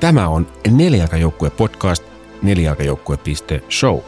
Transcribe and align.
Tämä 0.00 0.28
on 0.28 0.46
Nelijalkajoukkue 0.70 1.50
podcast 1.50 2.04
nelijalkajoukkue.show. 2.42 3.98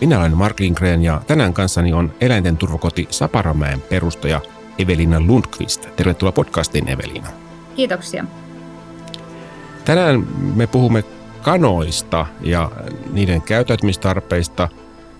Minä 0.00 0.18
olen 0.18 0.36
Mark 0.36 0.60
Lindgren 0.60 1.02
ja 1.02 1.20
tänään 1.26 1.52
kanssani 1.52 1.92
on 1.92 2.12
eläinten 2.20 2.56
turvakoti 2.56 3.06
Saparamäen 3.10 3.80
perustaja 3.80 4.40
Evelina 4.78 5.20
Lundqvist. 5.20 5.88
Tervetuloa 5.96 6.32
podcastiin 6.32 6.88
Evelina. 6.88 7.28
Kiitoksia. 7.76 8.24
Tänään 9.84 10.26
me 10.54 10.66
puhumme 10.66 11.04
kanoista 11.42 12.26
ja 12.40 12.70
niiden 13.12 13.42
käyttäytymistarpeista 13.42 14.68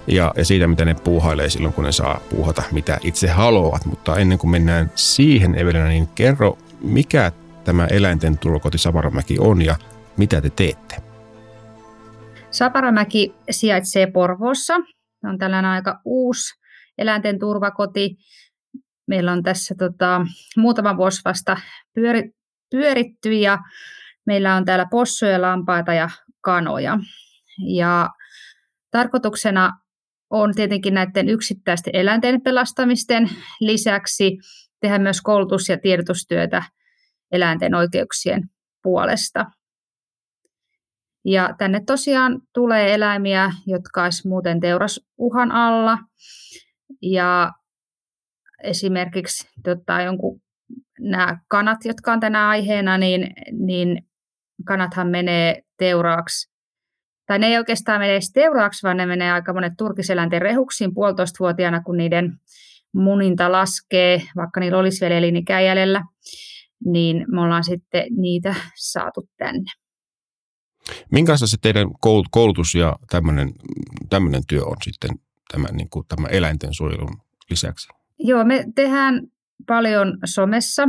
ja, 0.06 0.32
ja 0.36 0.44
siitä, 0.44 0.66
mitä 0.66 0.84
ne 0.84 0.94
puuhailee 0.94 1.50
silloin, 1.50 1.74
kun 1.74 1.84
ne 1.84 1.92
saa 1.92 2.20
puuhata, 2.30 2.62
mitä 2.72 2.98
itse 3.02 3.28
haluavat. 3.28 3.84
Mutta 3.84 4.16
ennen 4.16 4.38
kuin 4.38 4.50
mennään 4.50 4.90
siihen, 4.94 5.54
Evelina, 5.54 5.86
niin 5.86 6.08
kerro, 6.14 6.58
mikä 6.80 7.32
tämä 7.64 7.86
eläinten 7.86 8.38
turvakoti 8.38 8.78
Saparamäki 8.78 9.36
on 9.38 9.62
ja 9.62 9.76
mitä 10.16 10.40
te 10.40 10.50
teette? 10.50 10.96
Saparamäki 12.50 13.34
sijaitsee 13.50 14.06
Porvoossa. 14.06 14.74
On 15.24 15.38
tällainen 15.38 15.70
aika 15.70 16.00
uusi 16.04 16.54
eläinten 16.98 17.38
turvakoti. 17.38 18.16
Meillä 19.06 19.32
on 19.32 19.42
tässä 19.42 19.74
tota, 19.78 20.26
muutama 20.56 20.96
vuosi 20.96 21.20
vasta 21.24 21.56
pyöri, 21.94 22.30
pyöritty 22.70 23.32
ja 23.32 23.58
meillä 24.26 24.54
on 24.54 24.64
täällä 24.64 24.86
possuja, 24.90 25.42
lampaita 25.42 25.94
ja 25.94 26.10
kanoja. 26.40 26.98
Ja 27.58 28.10
tarkoituksena 28.90 29.72
on 30.30 30.54
tietenkin 30.54 30.94
näiden 30.94 31.28
yksittäisten 31.28 31.96
eläinten 31.96 32.42
pelastamisten 32.42 33.30
lisäksi 33.60 34.38
tehdä 34.80 34.98
myös 34.98 35.20
koulutus- 35.22 35.68
ja 35.68 35.78
tiedotustyötä 35.78 36.62
eläinten 37.32 37.74
oikeuksien 37.74 38.42
puolesta. 38.82 39.46
Ja 41.26 41.54
tänne 41.58 41.80
tosiaan 41.86 42.40
tulee 42.54 42.94
eläimiä, 42.94 43.50
jotka 43.66 44.02
olisi 44.02 44.28
muuten 44.28 44.60
teurasuhan 44.60 45.52
alla. 45.52 45.98
Ja 47.02 47.52
esimerkiksi 48.62 49.48
tota, 49.64 50.00
jonkun, 50.02 50.40
nämä 51.00 51.38
kanat, 51.48 51.78
jotka 51.84 52.12
on 52.12 52.20
tänä 52.20 52.48
aiheena, 52.48 52.98
niin, 52.98 53.34
niin 53.52 54.02
kanathan 54.64 55.08
menee 55.08 55.62
teuraaksi. 55.78 56.52
Tai 57.26 57.38
ne 57.38 57.46
ei 57.46 57.58
oikeastaan 57.58 58.00
mene 58.00 58.12
edes 58.12 58.32
teuraaksi, 58.32 58.82
vaan 58.82 58.96
ne 58.96 59.06
menee 59.06 59.32
aika 59.32 59.52
monet 59.52 59.72
turkiseläinten 59.78 60.42
rehuksiin 60.42 60.94
puolitoistavuotiaana, 60.94 61.82
kun 61.82 61.96
niiden 61.96 62.32
muninta 62.94 63.52
laskee, 63.52 64.22
vaikka 64.36 64.60
niillä 64.60 64.78
olisi 64.78 65.00
vielä 65.00 65.14
elinikää 65.14 65.60
jäljellä, 65.60 66.02
niin 66.84 67.24
me 67.28 67.40
ollaan 67.40 67.64
sitten 67.64 68.06
niitä 68.16 68.54
saatu 68.74 69.28
tänne. 69.38 69.85
Minkälaista 71.12 71.46
se 71.46 71.56
teidän 71.62 71.88
koulutus 72.30 72.74
ja 72.74 72.96
tämmöinen, 73.10 73.52
työ 74.48 74.64
on 74.64 74.76
sitten 74.82 75.10
tämän, 75.52 75.76
niin 75.76 75.90
kuin, 75.90 76.06
tämän 76.08 76.30
eläinten 76.30 76.74
suojelun 76.74 77.16
lisäksi? 77.50 77.88
Joo, 78.18 78.44
me 78.44 78.64
tehdään 78.74 79.20
paljon 79.66 80.18
somessa 80.24 80.88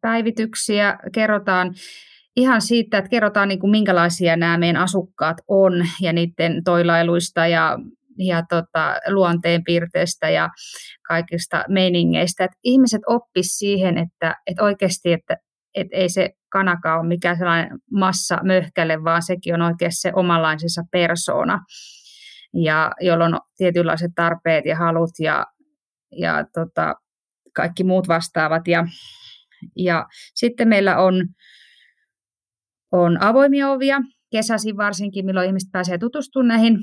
päivityksiä, 0.00 0.98
kerrotaan 1.12 1.74
ihan 2.36 2.60
siitä, 2.60 2.98
että 2.98 3.10
kerrotaan 3.10 3.48
niin 3.48 3.60
kuin 3.60 3.70
minkälaisia 3.70 4.36
nämä 4.36 4.58
meidän 4.58 4.82
asukkaat 4.82 5.36
on 5.48 5.72
ja 6.00 6.12
niiden 6.12 6.64
toilailuista 6.64 7.46
ja, 7.46 7.78
ja 8.18 8.42
tota, 8.48 8.96
luonteen 9.08 9.64
piirteistä 9.64 10.30
ja 10.30 10.50
kaikista 11.08 11.64
meiningeistä. 11.68 12.44
Että 12.44 12.58
ihmiset 12.64 13.02
oppisivat 13.06 13.58
siihen, 13.58 13.98
että, 13.98 14.36
että 14.46 14.64
oikeasti, 14.64 15.12
että, 15.12 15.36
että 15.76 15.96
ei 15.96 16.08
se 16.08 16.30
kanakaan 16.52 17.00
ole 17.00 17.08
mikään 17.08 17.36
sellainen 17.36 17.78
massa 17.92 18.38
möhkäle, 18.42 19.04
vaan 19.04 19.22
sekin 19.22 19.54
on 19.54 19.62
oikeasti 19.62 20.00
se 20.00 20.12
omanlaisensa 20.14 20.82
persoona, 20.92 21.60
ja 22.54 22.92
jolloin 23.00 23.34
on 23.34 23.40
tietynlaiset 23.56 24.10
tarpeet 24.14 24.64
ja 24.66 24.76
halut 24.76 25.10
ja, 25.18 25.46
ja 26.18 26.44
tota, 26.54 26.94
kaikki 27.56 27.84
muut 27.84 28.08
vastaavat. 28.08 28.68
Ja, 28.68 28.86
ja 29.76 30.06
sitten 30.34 30.68
meillä 30.68 30.98
on, 30.98 31.26
on 32.92 33.22
avoimia 33.22 33.70
ovia, 33.70 34.00
kesäisin 34.30 34.76
varsinkin, 34.76 35.26
milloin 35.26 35.46
ihmiset 35.46 35.72
pääsee 35.72 35.98
tutustumaan 35.98 36.48
näihin 36.48 36.78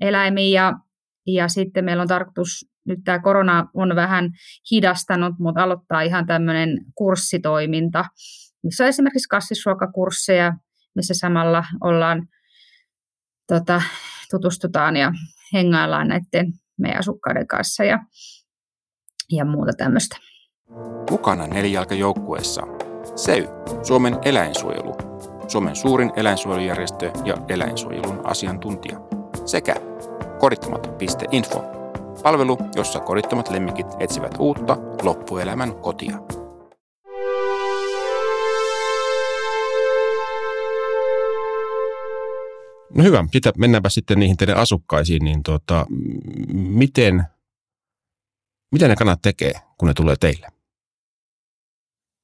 eläimiin. 0.00 0.52
Ja, 0.52 0.72
ja 1.26 1.48
sitten 1.48 1.84
meillä 1.84 2.02
on 2.02 2.08
tarkoitus, 2.08 2.66
nyt 2.86 2.98
tämä 3.04 3.18
korona 3.18 3.66
on 3.74 3.96
vähän 3.96 4.30
hidastanut, 4.70 5.34
mutta 5.38 5.62
aloittaa 5.62 6.02
ihan 6.02 6.26
tämmöinen 6.26 6.68
kurssitoiminta, 6.94 8.04
missä 8.62 8.84
on 8.84 8.88
esimerkiksi 8.88 9.28
kasvisruokakursseja, 9.28 10.52
missä 10.94 11.14
samalla 11.14 11.64
ollaan, 11.80 12.28
tota, 13.48 13.82
tutustutaan 14.30 14.96
ja 14.96 15.12
hengaillaan 15.52 16.08
näiden 16.08 16.52
meidän 16.78 16.98
asukkaiden 16.98 17.46
kanssa 17.46 17.84
ja, 17.84 17.98
ja 19.32 19.44
muuta 19.44 19.72
tämmöistä. 19.76 20.16
Mukana 21.10 21.46
nelijalkajoukkueessa. 21.46 22.62
SEY, 23.16 23.46
Suomen 23.82 24.18
eläinsuojelu, 24.24 24.96
Suomen 25.48 25.76
suurin 25.76 26.12
eläinsuojelujärjestö 26.16 27.10
ja 27.24 27.34
eläinsuojelun 27.48 28.20
asiantuntija, 28.24 28.98
sekä 29.44 29.74
kodittomat.info, 30.38 31.75
palvelu, 32.26 32.58
jossa 32.76 33.00
kodittomat 33.00 33.50
lemmikit 33.50 33.86
etsivät 34.00 34.34
uutta 34.38 34.76
loppuelämän 35.02 35.74
kotia. 35.74 36.18
No 42.94 43.04
hyvä, 43.04 43.24
sitä 43.32 43.52
mennäänpä 43.58 43.88
sitten 43.88 44.18
niihin 44.18 44.36
teidän 44.36 44.56
asukkaisiin, 44.56 45.24
niin 45.24 45.42
tuota, 45.42 45.86
miten, 46.52 47.24
miten 48.72 48.90
ne 48.90 48.96
kannat 48.96 49.22
tekee, 49.22 49.52
kun 49.78 49.88
ne 49.88 49.94
tulee 49.94 50.16
teille? 50.20 50.48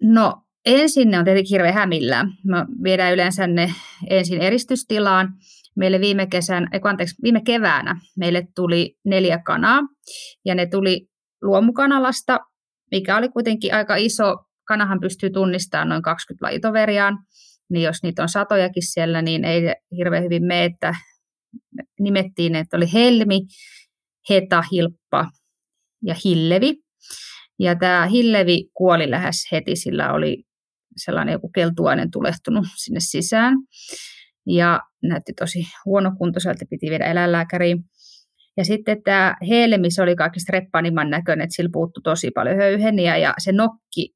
No 0.03 0.43
ensin 0.67 1.11
ne 1.11 1.19
on 1.19 1.25
tietenkin 1.25 1.55
hirveän 1.55 1.75
hämillä. 1.75 2.25
Me 2.45 2.67
viedään 2.83 3.13
yleensä 3.13 3.47
ne 3.47 3.75
ensin 4.11 4.41
eristystilaan. 4.41 5.35
Meille 5.77 6.01
viime, 6.01 6.27
kesän, 6.27 6.69
anteeksi, 6.83 7.15
viime 7.23 7.41
keväänä 7.47 8.01
meille 8.17 8.47
tuli 8.55 8.97
neljä 9.05 9.39
kanaa 9.39 9.81
ja 10.45 10.55
ne 10.55 10.67
tuli 10.67 11.07
luomukanalasta, 11.43 12.41
mikä 12.91 13.17
oli 13.17 13.29
kuitenkin 13.29 13.75
aika 13.75 13.97
iso. 13.97 14.37
Kanahan 14.65 15.01
pystyy 15.01 15.31
tunnistamaan 15.31 15.89
noin 15.89 16.03
20 16.03 16.47
lajitoveriaan 16.47 17.19
niin 17.73 17.83
jos 17.83 18.03
niitä 18.03 18.23
on 18.23 18.29
satojakin 18.29 18.93
siellä, 18.93 19.23
niin 19.23 19.45
ei 19.45 19.63
hirveän 19.97 20.25
hyvin 20.25 20.45
mene, 20.45 20.65
että 20.65 20.95
nimettiin, 22.01 22.55
että 22.55 22.77
oli 22.77 22.93
helmi, 22.93 23.41
heta, 24.31 24.65
hilppa 24.73 25.31
ja 26.03 26.15
hillevi. 26.25 26.75
Ja 27.59 27.77
tämä 27.77 28.07
hillevi 28.07 28.65
kuoli 28.75 29.11
lähes 29.11 29.37
heti, 29.53 29.77
sillä 29.77 30.13
oli 30.13 30.45
sellainen 30.97 31.33
joku 31.33 31.49
keltuainen 31.49 32.11
tulehtunut 32.11 32.67
sinne 32.77 33.01
sisään. 33.01 33.55
Ja 34.47 34.81
näytti 35.03 35.33
tosi 35.33 35.63
huonokuntoiselta, 35.85 36.65
piti 36.71 36.91
viedä 36.91 37.07
eläinlääkäriin. 37.07 37.85
Ja 38.57 38.65
sitten 38.65 39.03
tämä 39.03 39.37
helmi, 39.49 39.91
se 39.91 40.03
oli 40.03 40.17
kaikista 40.17 40.53
reppanimman 40.53 41.11
näköinen, 41.11 41.45
että 41.45 41.57
sillä 41.57 41.71
puuttui 41.73 42.03
tosi 42.03 42.31
paljon 42.31 42.57
höyheniä 42.57 43.17
ja 43.17 43.35
se 43.39 43.53
nokki 43.53 44.15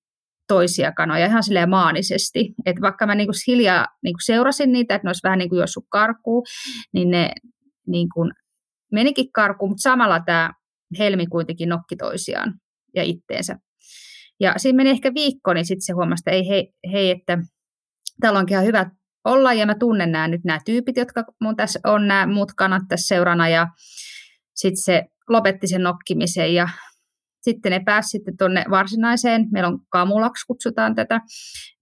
toisia 0.49 0.93
kanoja 0.93 1.27
ihan 1.27 1.43
silleen 1.43 1.71
maanisesti. 1.71 2.55
Että 2.67 2.83
vaikka 2.83 3.07
mä 3.07 3.15
niinku 3.15 3.33
hiljaa 3.47 3.87
niinku 4.05 4.19
seurasin 4.25 4.73
niitä, 4.73 4.95
että 4.95 5.07
ne 5.07 5.09
olisi 5.09 5.23
vähän 5.25 5.39
niin 5.39 5.49
kuin 5.49 5.57
juossut 5.57 5.85
karkuun, 5.89 6.43
niin 6.93 7.11
ne 7.11 7.31
niinku 7.87 8.31
menikin 8.93 9.33
karkuun, 9.33 9.71
mutta 9.71 9.83
samalla 9.83 10.21
tämä 10.21 10.53
helmi 10.99 11.27
kuitenkin 11.27 11.69
nokki 11.69 11.97
toisiaan 11.97 12.55
ja 12.95 13.03
itteensä. 13.03 13.57
Ja 14.41 14.55
siinä 14.57 14.77
meni 14.77 14.91
ehkä 14.91 15.15
viikko, 15.15 15.55
niin 15.55 15.67
sitten 15.67 15.87
se 15.87 15.93
huomasi, 15.93 16.21
että 16.21 16.31
ei 16.31 16.49
hei, 16.49 16.73
hei 16.93 17.11
että 17.11 17.39
täällä 18.21 18.39
onkin 18.39 18.55
ihan 18.55 18.67
hyvä 18.67 18.91
olla, 19.27 19.53
ja 19.53 19.67
mä 19.67 19.75
tunnen 19.75 20.13
nämä 20.13 20.29
nyt 20.29 20.45
nämä 20.45 20.59
tyypit, 20.65 20.97
jotka 20.97 21.25
mun 21.41 21.57
tässä 21.57 21.81
on, 21.85 22.09
nämä 22.09 22.27
muut 22.27 22.53
kanat 22.53 22.83
tässä 22.89 23.07
seurana, 23.07 23.49
ja 23.49 23.67
sitten 24.55 24.83
se 24.83 25.05
lopetti 25.29 25.67
sen 25.67 25.83
nokkimisen, 25.83 26.55
ja 26.55 26.69
sitten 27.43 27.73
ne 27.73 27.81
pääsi 27.85 28.09
sitten 28.09 28.37
tuonne 28.37 28.65
varsinaiseen, 28.71 29.49
meillä 29.53 29.69
on 29.69 29.79
kamulaksi 29.89 30.47
kutsutaan 30.47 30.95
tätä 30.95 31.21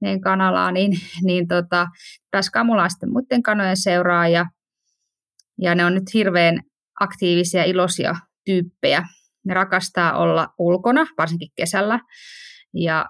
meidän 0.01 0.21
kanalaa, 0.21 0.73
niin, 0.73 0.93
niin 1.23 1.49
tota, 1.49 1.87
pääsi 2.31 2.51
kamulaan 2.51 2.91
sitten 2.91 3.13
muiden 3.13 3.43
kanojen 3.43 3.77
seuraa 3.77 4.29
ja, 4.29 4.47
ja 5.61 5.75
ne 5.75 5.85
on 5.85 5.95
nyt 5.95 6.15
hirveän 6.15 6.63
aktiivisia, 7.01 7.65
iloisia 7.65 8.15
tyyppejä. 8.45 9.03
Ne 9.45 9.55
rakastaa 9.55 10.19
olla 10.19 10.49
ulkona, 10.59 11.07
varsinkin 11.19 11.49
kesällä, 11.57 12.01
ja 12.75 13.07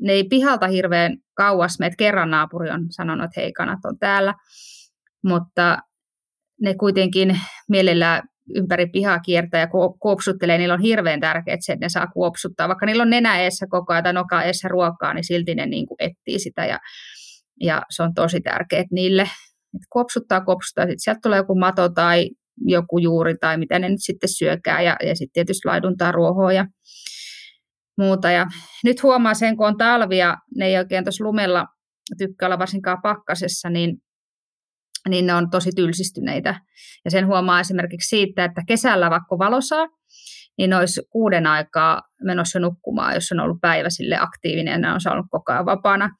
ne 0.00 0.12
ei 0.12 0.24
pihalta 0.24 0.66
hirveän 0.66 1.16
kauas, 1.34 1.78
meitä 1.78 1.96
kerran 1.98 2.30
naapuri 2.30 2.70
on 2.70 2.86
sanonut, 2.90 3.24
että 3.24 3.40
hei, 3.40 3.52
kanat 3.52 3.84
on 3.84 3.98
täällä, 3.98 4.34
mutta 5.24 5.78
ne 6.60 6.74
kuitenkin 6.74 7.40
mielellään 7.68 8.22
ympäri 8.54 8.86
pihaa 8.86 9.18
kiertää 9.18 9.60
ja 9.60 9.68
kuopsuttelee, 10.00 10.58
niillä 10.58 10.74
on 10.74 10.80
hirveän 10.80 11.20
tärkeää 11.20 11.56
se, 11.60 11.72
että 11.72 11.84
ne 11.84 11.88
saa 11.88 12.06
kuopsuttaa. 12.06 12.68
Vaikka 12.68 12.86
niillä 12.86 13.02
on 13.02 13.10
nenä 13.10 13.40
eessä 13.40 13.66
koko 13.70 13.92
ajan 13.92 14.04
tai 14.04 14.12
noka 14.12 14.42
eessä 14.42 14.68
ruokaa, 14.68 15.14
niin 15.14 15.24
silti 15.24 15.54
ne 15.54 15.66
niin 15.66 15.86
kuin 15.86 15.96
etsii 15.98 16.38
sitä 16.38 16.66
ja 16.66 16.78
ja 17.60 17.82
se 17.90 18.02
on 18.02 18.14
tosi 18.14 18.40
tärkeää 18.40 18.84
niille. 18.90 19.22
Et 19.22 19.82
kopsuttaa, 19.88 20.40
kopsuttaa, 20.40 20.84
sitten 20.84 21.00
sieltä 21.00 21.20
tulee 21.22 21.36
joku 21.36 21.58
mato 21.58 21.88
tai 21.88 22.30
joku 22.60 22.98
juuri 22.98 23.34
tai 23.40 23.58
mitä 23.58 23.78
ne 23.78 23.88
nyt 23.88 24.02
sitten 24.02 24.28
syökää 24.28 24.82
ja, 24.82 24.96
ja 25.02 25.16
sitten 25.16 25.32
tietysti 25.32 25.68
laiduntaa 25.68 26.12
ruohoa 26.12 26.52
ja 26.52 26.66
muuta. 27.98 28.30
Ja 28.30 28.46
nyt 28.84 29.02
huomaa 29.02 29.34
sen, 29.34 29.56
kun 29.56 29.66
on 29.66 29.76
talvia, 29.76 30.36
ne 30.56 30.66
ei 30.66 30.78
oikein 30.78 31.04
tuossa 31.04 31.24
lumella 31.24 31.66
tykkää 32.18 32.46
olla 32.46 32.58
varsinkaan 32.58 33.02
pakkasessa, 33.02 33.70
niin, 33.70 33.96
niin 35.08 35.26
ne 35.26 35.34
on 35.34 35.50
tosi 35.50 35.70
tylsistyneitä. 35.76 36.60
Ja 37.04 37.10
sen 37.10 37.26
huomaa 37.26 37.60
esimerkiksi 37.60 38.08
siitä, 38.08 38.44
että 38.44 38.62
kesällä 38.68 39.10
vaikka 39.10 39.38
valosaa, 39.38 39.86
niin 40.58 40.74
olisi 40.74 41.02
kuuden 41.10 41.46
aikaa 41.46 42.02
menossa 42.24 42.58
nukkumaan, 42.58 43.14
jos 43.14 43.32
on 43.32 43.40
ollut 43.40 43.60
päivä 43.60 43.90
sille 43.90 44.16
aktiivinen 44.20 44.72
ja 44.72 44.78
ne 44.78 44.92
on 44.92 45.00
saanut 45.00 45.26
koko 45.30 45.52
ajan 45.52 45.66
vapaana. 45.66 46.10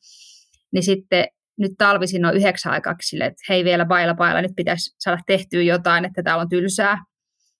Niin 0.73 0.83
sitten 0.83 1.27
nyt 1.59 1.73
talvisin 1.79 2.25
on 2.25 2.37
yhdeksän 2.37 2.73
aikaa 2.73 2.95
silleen, 3.01 3.31
että 3.31 3.43
hei 3.49 3.65
vielä 3.65 3.85
baila 3.85 4.15
baila, 4.15 4.43
nyt 4.43 4.57
pitäisi 4.57 4.95
saada 4.99 5.23
tehtyä 5.27 5.63
jotain, 5.63 6.05
että 6.05 6.23
täällä 6.23 6.43
on 6.43 6.49
tylsää. 6.49 6.99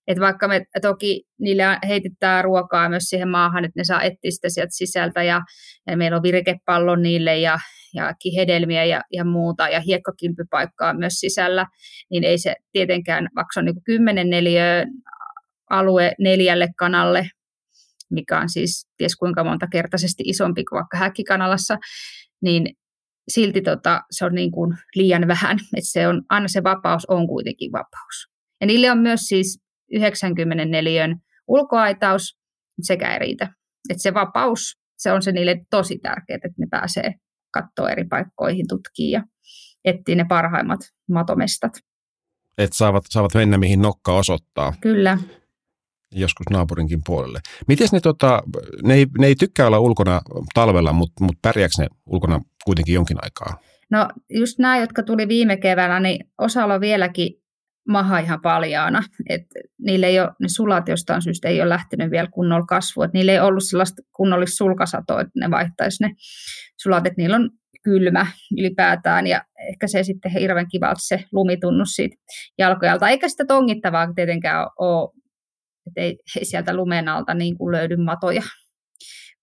Että 0.07 0.21
vaikka 0.21 0.47
me 0.47 0.65
toki 0.81 1.23
niille 1.39 1.63
heitetään 1.87 2.43
ruokaa 2.43 2.89
myös 2.89 3.03
siihen 3.03 3.29
maahan, 3.29 3.65
että 3.65 3.79
ne 3.79 3.83
saa 3.83 4.01
etsiä 4.01 4.31
sitä 4.31 4.49
sieltä 4.49 4.75
sisältä 4.75 5.23
ja, 5.23 5.41
ja 5.87 5.97
meillä 5.97 6.17
on 6.17 6.23
virikepallo 6.23 6.95
niille 6.95 7.37
ja, 7.37 7.57
ja 7.93 8.13
hedelmiä 8.35 8.85
ja, 8.85 9.01
ja 9.11 9.25
muuta 9.25 9.69
ja 9.69 9.81
hiekkakilpypaikkaa 9.81 10.93
myös 10.93 11.13
sisällä, 11.13 11.65
niin 12.11 12.23
ei 12.23 12.37
se 12.37 12.55
tietenkään, 12.71 13.27
vaikka 13.35 13.53
se 13.53 13.59
on 13.59 13.65
niin 13.65 13.83
10 13.83 14.29
neliö 14.29 14.85
alue 15.69 16.11
neljälle 16.19 16.67
kanalle, 16.77 17.29
mikä 18.09 18.39
on 18.39 18.49
siis 18.49 18.87
ties 18.97 19.15
kuinka 19.15 19.43
monta 19.43 19.67
kertaisesti 19.67 20.23
isompi 20.25 20.63
kuin 20.63 20.77
vaikka 20.77 20.97
häkkikanalassa, 20.97 21.77
niin 22.41 22.75
silti 23.27 23.61
tota, 23.61 24.01
se 24.11 24.25
on 24.25 24.35
niin 24.35 24.51
kuin 24.51 24.77
liian 24.95 25.27
vähän, 25.27 25.57
että 25.77 25.91
se 25.91 26.07
on, 26.07 26.21
aina 26.29 26.47
se 26.47 26.63
vapaus 26.63 27.05
on 27.05 27.27
kuitenkin 27.27 27.71
vapaus. 27.71 28.27
Ja 28.61 28.67
niille 28.67 28.91
on 28.91 28.97
myös 28.97 29.21
siis 29.21 29.59
94 29.91 31.17
ulkoaitaus, 31.47 32.37
sekä 32.81 33.13
ei 33.13 33.19
riitä. 33.19 33.53
Että 33.89 34.03
se 34.03 34.13
vapaus, 34.13 34.77
se 34.97 35.11
on 35.11 35.21
se 35.21 35.31
niille 35.31 35.59
tosi 35.69 35.97
tärkeää, 35.97 36.35
että 36.35 36.49
ne 36.57 36.67
pääsee 36.71 37.13
katsoa 37.53 37.89
eri 37.89 38.03
paikkoihin, 38.03 38.67
tutkii 38.67 39.11
ja 39.11 39.23
etsii 39.85 40.15
ne 40.15 40.25
parhaimmat 40.29 40.79
matomestat. 41.09 41.73
Että 42.57 42.77
saavat, 42.77 43.03
saavat 43.09 43.33
mennä 43.33 43.57
mihin 43.57 43.81
nokka 43.81 44.13
osoittaa. 44.13 44.73
Kyllä. 44.81 45.17
Joskus 46.11 46.45
naapurinkin 46.51 47.01
puolelle. 47.05 47.39
Miten 47.67 47.87
ne, 47.91 47.99
tota, 47.99 48.43
ne, 48.83 48.93
ei, 48.93 49.05
ne 49.17 49.27
ei 49.27 49.35
tykkää 49.35 49.67
olla 49.67 49.79
ulkona 49.79 50.21
talvella, 50.53 50.93
mutta 50.93 51.23
mut 51.23 51.35
pärjääkö 51.41 51.73
ne 51.77 51.87
ulkona 52.05 52.41
kuitenkin 52.65 52.95
jonkin 52.95 53.17
aikaa? 53.21 53.59
No 53.91 54.07
just 54.29 54.59
nämä, 54.59 54.77
jotka 54.77 55.03
tuli 55.03 55.27
viime 55.27 55.57
keväänä, 55.57 55.99
niin 55.99 56.29
osalla 56.37 56.73
on 56.73 56.81
vieläkin 56.81 57.33
maha 57.87 58.19
ihan 58.19 58.41
paljaana. 58.41 59.03
Et 59.29 59.45
niille 59.79 60.05
ei 60.05 60.19
ole, 60.19 60.29
ne 60.39 60.47
sulat 60.47 60.87
jostain 60.87 61.21
syystä 61.21 61.47
ei 61.47 61.61
ole 61.61 61.69
lähtenyt 61.69 62.11
vielä 62.11 62.27
kunnolla 62.33 62.65
kasvua. 62.65 63.05
Et 63.05 63.13
niille 63.13 63.31
ei 63.31 63.39
ollut 63.39 63.63
sellaista 63.63 64.01
kunnollista 64.15 64.55
sulkasatoa, 64.55 65.21
että 65.21 65.39
ne 65.39 65.51
vaihtaisi 65.51 66.03
ne 66.03 66.11
sulat, 66.77 67.07
että 67.07 67.21
niillä 67.21 67.35
on 67.35 67.49
kylmä 67.83 68.27
ylipäätään 68.57 69.27
ja 69.27 69.41
ehkä 69.69 69.87
se 69.87 70.03
sitten 70.03 70.31
hirveän 70.31 70.67
kivalta 70.71 70.99
se 70.99 71.23
lumitunnus 71.31 71.89
siitä 71.89 72.15
jalkojalta. 72.57 73.09
Eikä 73.09 73.29
sitä 73.29 73.45
tongittavaa 73.45 74.13
tietenkään 74.13 74.67
ole, 74.79 75.09
että 75.87 76.01
ei, 76.01 76.17
ei 76.37 76.45
sieltä 76.45 76.75
lumen 76.75 77.07
alta 77.07 77.33
niin 77.33 77.57
kuin 77.57 77.71
löydy 77.71 77.95
matoja 77.95 78.41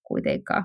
kuitenkaan. 0.02 0.64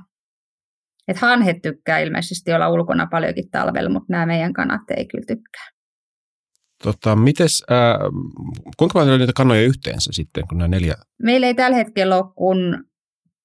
Et 1.07 1.17
hanhet 1.17 1.61
tykkää 1.61 1.99
ilmeisesti 1.99 2.53
olla 2.53 2.69
ulkona 2.69 3.07
paljonkin 3.11 3.49
talvella, 3.51 3.89
mutta 3.89 4.13
nämä 4.13 4.25
meidän 4.25 4.53
kanat 4.53 4.81
ei 4.97 5.05
kyllä 5.05 5.25
tykkää. 5.27 5.78
Tota, 6.83 7.15
mites, 7.15 7.63
ää, 7.69 7.97
kuinka 8.77 8.93
paljon 8.93 9.19
niitä 9.19 9.33
kanoja 9.35 9.61
yhteensä 9.61 10.09
sitten, 10.13 10.47
kun 10.47 10.57
nämä 10.57 10.67
neljä? 10.67 10.95
Meillä 11.23 11.47
ei 11.47 11.53
tällä 11.53 11.77
hetkellä 11.77 12.17
ole 12.17 12.33
kuin 12.35 12.83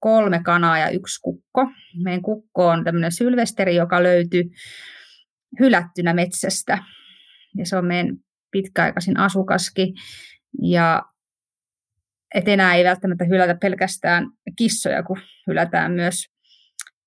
kolme 0.00 0.40
kanaa 0.44 0.78
ja 0.78 0.90
yksi 0.90 1.20
kukko. 1.22 1.66
Meidän 2.04 2.22
kukko 2.22 2.66
on 2.66 2.84
tämmöinen 2.84 3.12
sylvesteri, 3.12 3.76
joka 3.76 4.02
löytyy 4.02 4.42
hylättynä 5.60 6.14
metsästä. 6.14 6.78
Ja 7.56 7.66
se 7.66 7.76
on 7.76 7.84
meidän 7.84 8.16
pitkäaikaisin 8.50 9.18
asukaskin. 9.18 9.94
Ja 10.62 11.02
et 12.34 12.48
enää 12.48 12.74
ei 12.74 12.84
välttämättä 12.84 13.24
hylätä 13.24 13.54
pelkästään 13.54 14.26
kissoja, 14.56 15.02
kun 15.02 15.18
hylätään 15.46 15.92
myös 15.92 16.26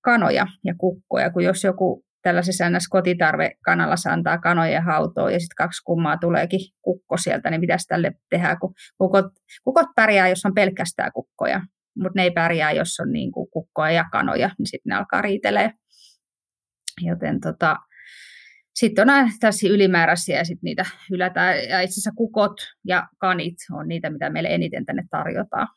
kanoja 0.02 0.48
ja 0.64 0.76
kukkoja, 0.78 1.30
kun 1.30 1.44
jos 1.44 1.64
joku 1.64 2.07
tällaisessa 2.22 2.70
ns. 2.70 2.88
kotitarvekanalassa 2.90 4.14
antaa 4.14 4.38
kanojen 4.38 4.84
hautoon 4.84 5.34
ja 5.34 5.40
sitten 5.40 5.56
kaksi 5.56 5.84
kummaa 5.84 6.18
tuleekin 6.18 6.60
kukko 6.82 7.18
sieltä, 7.18 7.50
niin 7.50 7.62
mitäs 7.62 7.86
tälle 7.88 8.12
tehdään, 8.30 8.60
kun 8.60 8.74
kukot, 8.98 9.26
kukot 9.64 9.88
pärjää, 9.96 10.30
jos 10.30 10.46
on 10.46 10.54
pelkästään 10.54 11.12
kukkoja, 11.12 11.62
mutta 11.96 12.20
ne 12.20 12.24
ei 12.24 12.32
pärjää, 12.32 12.72
jos 12.72 13.00
on 13.00 13.12
niin 13.12 13.32
kuin 13.32 13.50
kukkoja 13.52 13.92
ja 13.92 14.06
kanoja, 14.12 14.50
niin 14.58 14.68
sitten 14.68 14.90
ne 14.90 14.96
alkaa 14.96 15.22
riitelee. 15.22 15.72
Joten 17.02 17.40
tota, 17.40 17.78
sitten 18.76 19.10
on 19.10 19.32
tällaisia 19.40 19.74
ylimääräisiä 19.74 20.38
ja 20.38 20.46
sitten 20.46 20.64
niitä 20.64 20.86
hylätään. 21.10 21.58
Ja 21.70 21.82
itse 21.82 21.94
asiassa 21.94 22.12
kukot 22.16 22.54
ja 22.86 23.08
kanit 23.18 23.56
on 23.72 23.88
niitä, 23.88 24.10
mitä 24.10 24.30
meille 24.30 24.50
eniten 24.50 24.86
tänne 24.86 25.04
tarjotaan. 25.10 25.68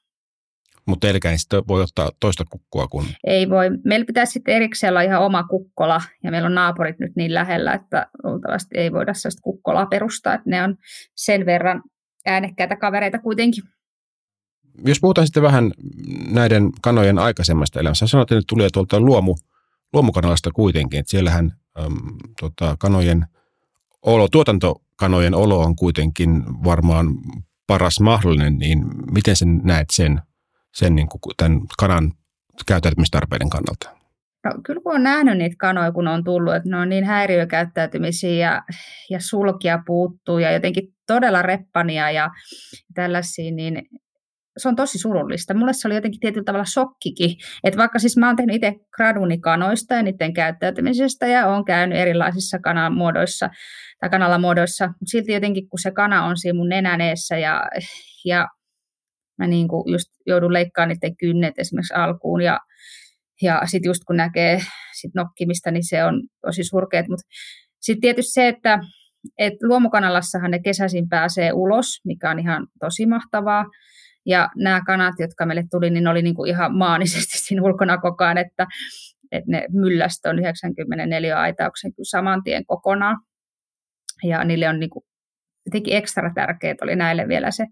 Mutta 0.91 1.07
teilläkään 1.07 1.39
sitten 1.39 1.63
voi 1.69 1.83
ottaa 1.83 2.11
toista 2.21 2.45
kukkua 2.51 2.89
kun... 2.89 3.05
Ei 3.25 3.51
voi. 3.51 3.71
Meillä 3.85 4.05
pitäisi 4.05 4.33
sitten 4.33 4.55
erikseen 4.55 4.91
olla 4.93 5.03
ihan 5.03 5.23
oma 5.23 5.43
kukkola, 5.43 6.01
ja 6.25 6.31
meillä 6.31 6.47
on 6.47 6.55
naapurit 6.55 6.99
nyt 6.99 7.13
niin 7.17 7.35
lähellä, 7.35 7.75
että 7.75 8.07
luultavasti 8.25 8.79
ei 8.79 8.93
voida 8.93 9.15
sellaista 9.15 9.43
kukkolaa 9.43 9.87
perustaa, 9.87 10.35
että 10.35 10.51
ne 10.51 10.63
on 10.63 10.77
sen 11.15 11.47
verran 11.47 11.83
äänekkäitä 12.27 12.77
kavereita 12.77 13.19
kuitenkin. 13.19 13.65
Jos 14.85 15.01
puhutaan 15.01 15.27
sitten 15.27 15.43
vähän 15.43 15.73
näiden 16.31 16.71
kanojen 16.83 17.19
aikaisemmasta 17.19 17.81
elämästä, 17.81 18.07
sanoit, 18.07 18.33
että 18.33 18.35
ne 18.35 18.43
tulee 18.49 18.69
tuolta 18.73 19.01
luomu, 19.01 19.37
luomukanalasta 19.93 20.51
kuitenkin, 20.51 21.01
että 21.01 21.11
siellähän 21.11 21.53
äm, 21.79 21.97
tota, 22.41 22.77
kanojen 22.79 23.27
olo, 24.03 24.29
tuotantokanojen 24.29 25.35
olo 25.35 25.59
on 25.61 25.77
kuitenkin 25.77 26.45
varmaan 26.65 27.07
paras 27.67 28.01
mahdollinen, 28.01 28.59
niin 28.59 28.85
miten 29.13 29.37
sen 29.37 29.61
näet 29.65 29.91
sen 29.93 30.23
sen 30.75 30.95
niin 30.95 31.09
kuin 31.09 31.21
tämän 31.37 31.61
kanan 31.79 32.13
käyttäytymistarpeiden 32.67 33.51
kannalta? 33.51 34.01
No, 34.45 34.51
kyllä 34.67 34.81
kun 34.83 34.95
on 34.95 35.03
nähnyt 35.03 35.39
niitä 35.39 35.57
kanoja, 35.59 35.93
kun 35.93 36.09
on 36.09 36.25
tullut, 36.25 36.55
että 36.55 36.69
ne 36.69 36.77
on 36.77 36.89
niin 36.89 37.05
häiriökäyttäytymisiä 37.05 38.31
ja, 38.31 38.63
ja 39.11 39.21
sulkia 39.21 39.83
puuttuu 39.87 40.39
ja 40.39 40.53
jotenkin 40.53 40.89
todella 41.07 41.43
reppania 41.43 42.11
ja 42.11 42.31
tällaisia, 42.95 43.53
niin 43.53 43.83
se 44.57 44.69
on 44.69 44.77
tosi 44.77 44.99
surullista. 44.99 45.55
Mulle 45.55 45.73
se 45.73 45.89
oli 45.89 45.95
jotenkin 45.95 46.21
tietyllä 46.21 46.45
tavalla 46.45 46.65
shokkikin, 46.65 47.37
että 47.65 47.79
vaikka 47.79 47.99
siis 47.99 48.17
mä 48.17 48.27
oon 48.27 48.37
tehnyt 48.37 48.57
itse 48.57 48.75
graduni 48.97 49.39
kanoista 49.39 49.95
ja 49.95 50.03
niiden 50.03 50.33
käyttäytymisestä 50.33 51.27
ja 51.27 51.47
oon 51.47 51.65
käynyt 51.65 51.99
erilaisissa 51.99 52.59
kanalamuodoissa 52.59 53.51
tai 54.01 54.11
kanalamuodoissa, 54.11 54.87
mutta 54.87 55.11
silti 55.11 55.33
jotenkin 55.33 55.69
kun 55.69 55.79
se 55.79 55.91
kana 55.91 56.25
on 56.25 56.37
siinä 56.37 56.57
mun 56.57 56.69
nenäneessä 56.69 57.39
ja, 57.39 57.63
ja 58.25 58.49
mä 59.41 59.47
niin 59.47 59.69
kuin 59.69 59.93
just 59.93 60.11
joudun 60.27 60.53
leikkaamaan 60.53 60.89
niiden 60.89 61.17
kynnet 61.17 61.55
esimerkiksi 61.59 61.95
alkuun 61.95 62.43
ja, 62.43 62.59
ja 63.43 63.63
sitten 63.65 63.89
just 63.89 64.05
kun 64.07 64.17
näkee 64.17 64.61
sit 65.01 65.15
nokkimista, 65.15 65.71
niin 65.71 65.89
se 65.89 66.05
on 66.05 66.23
tosi 66.47 66.65
surkeet. 66.65 67.09
Mutta 67.09 67.27
sitten 67.81 68.01
tietysti 68.01 68.33
se, 68.33 68.49
että 68.49 68.81
et 69.39 69.55
luomukanalassahan 69.63 70.51
ne 70.51 70.59
kesäisin 70.59 71.09
pääsee 71.09 71.53
ulos, 71.53 71.87
mikä 72.05 72.31
on 72.31 72.39
ihan 72.39 72.67
tosi 72.81 73.07
mahtavaa. 73.07 73.65
Ja 74.27 74.49
nämä 74.57 74.81
kanat, 74.87 75.15
jotka 75.19 75.47
meille 75.47 75.65
tuli, 75.71 75.91
niin 75.91 76.05
ne 76.05 76.11
oli 76.11 76.23
niinku 76.23 76.45
ihan 76.45 76.77
maanisesti 76.77 77.39
siinä 77.45 77.63
ulkona 77.63 77.99
koko 77.99 78.25
ajan, 78.25 78.39
että, 78.39 78.67
että 79.33 79.51
ne 79.51 79.67
myllästä 79.73 80.31
on 80.31 80.39
94 80.39 81.41
aitauksen 81.41 81.95
kyllä 81.95 82.11
saman 82.11 82.43
tien 82.43 82.67
kokonaan. 82.67 83.17
Ja 84.25 84.45
niille 84.45 84.69
on 84.69 84.81
niinku, 84.81 85.05
jotenkin 85.67 85.97
ekstra 85.97 86.31
tärkeää 86.35 86.75
oli 86.83 86.97
näille 86.97 87.29
vielä 87.29 87.51
se 87.51 87.67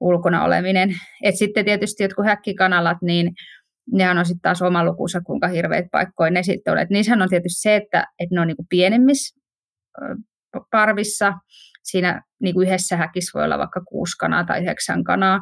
ulkona 0.00 0.44
oleminen. 0.44 0.90
Et 1.22 1.36
sitten 1.36 1.64
tietysti 1.64 2.02
jotkut 2.02 2.26
häkkikanalat, 2.26 2.98
niin 3.02 3.32
ne 3.92 4.10
on 4.10 4.26
sitten 4.26 4.42
taas 4.42 4.62
oma 4.62 4.84
lukunsa, 4.84 5.20
kuinka 5.20 5.48
hirveät 5.48 5.86
paikkoja 5.92 6.30
ne 6.30 6.42
sitten 6.42 6.72
on. 6.72 6.86
niissähän 6.90 7.22
on 7.22 7.28
tietysti 7.28 7.60
se, 7.60 7.76
että, 7.76 8.06
että 8.18 8.34
ne 8.34 8.40
on 8.40 8.46
niinku 8.46 8.66
pienemmissä 8.68 9.40
parvissa. 10.70 11.32
Siinä 11.82 12.22
niinku 12.42 12.60
yhdessä 12.60 12.96
häkissä 12.96 13.38
voi 13.38 13.44
olla 13.44 13.58
vaikka 13.58 13.80
kuusi 13.80 14.16
kanaa 14.16 14.44
tai 14.44 14.60
yhdeksän 14.60 15.04
kanaa. 15.04 15.40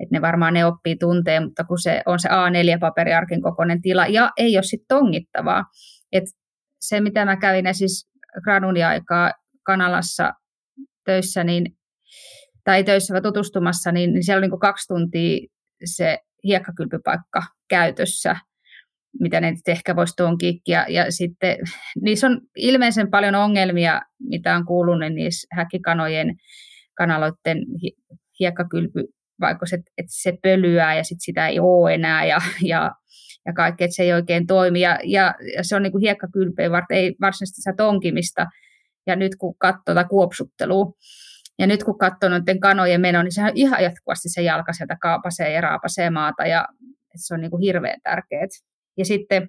Että 0.00 0.16
ne 0.16 0.20
varmaan 0.20 0.54
ne 0.54 0.64
oppii 0.64 0.96
tunteen, 0.96 1.42
mutta 1.44 1.64
kun 1.64 1.78
se 1.78 2.02
on 2.06 2.18
se 2.18 2.28
A4-paperiarkin 2.28 3.42
kokoinen 3.42 3.82
tila 3.82 4.06
ja 4.06 4.30
ei 4.36 4.56
ole 4.56 4.62
sitten 4.62 4.86
tongittavaa. 4.88 5.64
Et 6.12 6.24
se, 6.80 7.00
mitä 7.00 7.24
mä 7.24 7.36
kävin 7.36 7.74
siis 7.74 8.10
granunia-aikaa 8.44 9.32
Kanalassa 9.62 10.32
töissä, 11.04 11.44
niin 11.44 11.64
tai 12.64 12.84
töissä 12.84 13.20
tutustumassa, 13.20 13.92
niin, 13.92 14.12
niin 14.12 14.24
siellä 14.24 14.38
on 14.38 14.42
niin 14.42 14.50
kuin 14.50 14.60
kaksi 14.60 14.88
tuntia 14.88 15.48
se 15.84 16.18
hiekkakylpypaikka 16.44 17.42
käytössä. 17.68 18.36
mitä 19.20 19.40
ne 19.40 19.54
ehkä 19.66 19.96
voisi 19.96 20.16
tonkiikki. 20.16 20.72
Ja, 20.72 20.86
ja 20.88 21.12
sitten 21.12 21.56
niissä 22.04 22.26
on 22.26 22.40
ilmeisen 22.56 23.10
paljon 23.10 23.34
ongelmia, 23.34 24.00
mitä 24.28 24.56
on 24.56 24.66
kuulunut 24.66 25.12
niissä 25.12 25.48
häkkikanojen 25.52 26.36
kanaloiden 26.94 27.58
hiekkakylpy, 28.40 29.04
vaikka 29.40 29.66
se, 29.66 29.76
että 29.76 30.12
se 30.22 30.32
pölyää 30.42 30.96
ja 30.96 31.04
sitten 31.04 31.24
sitä 31.24 31.48
ei 31.48 31.60
ole 31.60 31.94
enää 31.94 32.24
ja, 32.24 32.38
ja, 32.62 32.90
ja 33.46 33.52
kaikki, 33.52 33.84
että 33.84 33.94
se 33.94 34.02
ei 34.02 34.12
oikein 34.12 34.46
toimi. 34.46 34.80
Ja, 34.80 34.98
ja, 35.04 35.34
ja 35.56 35.64
se 35.64 35.76
on 35.76 35.82
niin 35.82 35.92
kuin 35.92 36.02
hiekkakylpeen 36.02 36.72
varten, 36.72 36.96
ei 36.96 37.14
varsinaisesti 37.20 37.60
sitä 37.60 37.74
tonkimista. 37.76 38.46
Ja 39.06 39.16
nyt 39.16 39.36
kun 39.36 39.54
katsoo 39.58 39.82
tätä 39.84 40.04
kuopsuttelua, 40.04 40.92
ja 41.60 41.66
nyt 41.66 41.84
kun 41.84 41.98
katsoo 41.98 42.28
noiden 42.28 42.60
kanojen 42.60 43.00
menoa, 43.00 43.22
niin 43.22 43.32
sehän 43.32 43.52
ihan 43.54 43.82
jatkuvasti 43.82 44.28
se 44.28 44.42
jalka 44.42 44.72
sieltä 44.72 44.96
kaapasee 45.00 45.52
ja 45.52 45.60
raapasee 45.60 46.10
maata, 46.10 46.46
ja 46.46 46.68
se 47.16 47.34
on 47.34 47.40
niin 47.40 47.50
kuin 47.50 47.62
hirveän 47.62 48.00
tärkeää. 48.02 48.46
Ja 48.96 49.04
sitten, 49.04 49.48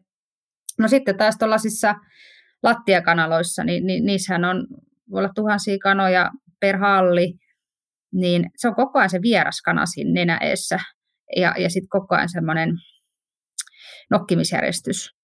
no 0.80 0.88
sitten 0.88 1.18
taas 1.18 1.38
tuollaisissa 1.38 1.96
lattiakanaloissa, 2.64 3.64
niin, 3.64 3.86
niin 3.86 4.06
niissähän 4.06 4.46
on, 4.46 4.68
voi 5.12 5.20
olla 5.20 5.32
tuhansia 5.36 5.78
kanoja 5.84 6.32
per 6.60 6.78
halli, 6.78 7.34
niin 8.14 8.50
se 8.58 8.68
on 8.68 8.76
koko 8.76 9.00
ajan 9.00 9.10
se 9.10 9.22
vieras 9.22 9.62
kana 9.62 9.86
siinä 9.86 10.12
nenäeessä 10.14 10.80
ja, 11.36 11.54
ja 11.58 11.70
sitten 11.70 11.90
koko 11.90 12.16
ajan 12.16 12.30
semmoinen 12.30 12.70
nokkimisjärjestys. 14.10 15.21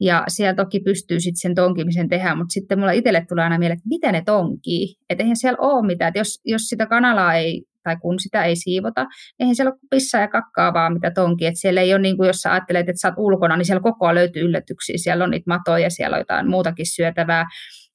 Ja 0.00 0.24
siellä 0.28 0.54
toki 0.54 0.80
pystyy 0.80 1.20
sitten 1.20 1.40
sen 1.40 1.54
tonkimisen 1.54 2.08
tehdä, 2.08 2.34
mutta 2.34 2.52
sitten 2.52 2.78
mulla 2.78 2.92
itselle 2.92 3.26
tulee 3.28 3.44
aina 3.44 3.58
mieleen, 3.58 3.76
että 3.76 3.88
miten 3.88 4.12
ne 4.12 4.22
tonkii. 4.26 4.94
Että 5.10 5.24
eihän 5.24 5.36
siellä 5.36 5.58
ole 5.60 5.86
mitään, 5.86 6.08
että 6.08 6.18
jos, 6.18 6.40
jos 6.44 6.62
sitä 6.62 6.86
kanalaa 6.86 7.34
ei, 7.34 7.62
tai 7.82 7.96
kun 7.96 8.20
sitä 8.20 8.44
ei 8.44 8.56
siivota, 8.56 9.06
eihän 9.40 9.56
siellä 9.56 9.70
ole 9.70 9.78
pissaa 9.90 10.20
ja 10.20 10.28
kakkaa 10.28 10.74
vaan 10.74 10.92
mitä 10.92 11.10
tonki. 11.10 11.46
Että 11.46 11.60
siellä 11.60 11.80
ei 11.80 11.94
ole 11.94 12.02
niin 12.02 12.16
kuin 12.16 12.26
jos 12.26 12.36
sä 12.36 12.52
ajattelet, 12.52 12.88
että 12.88 13.00
sä 13.00 13.08
oot 13.08 13.14
ulkona, 13.18 13.56
niin 13.56 13.66
siellä 13.66 13.82
koko 13.82 14.06
ajan 14.06 14.14
löytyy 14.14 14.42
yllätyksiä. 14.42 14.96
Siellä 14.98 15.24
on 15.24 15.30
niitä 15.30 15.50
matoja, 15.50 15.90
siellä 15.90 16.14
on 16.14 16.20
jotain 16.20 16.50
muutakin 16.50 16.86
syötävää. 16.94 17.46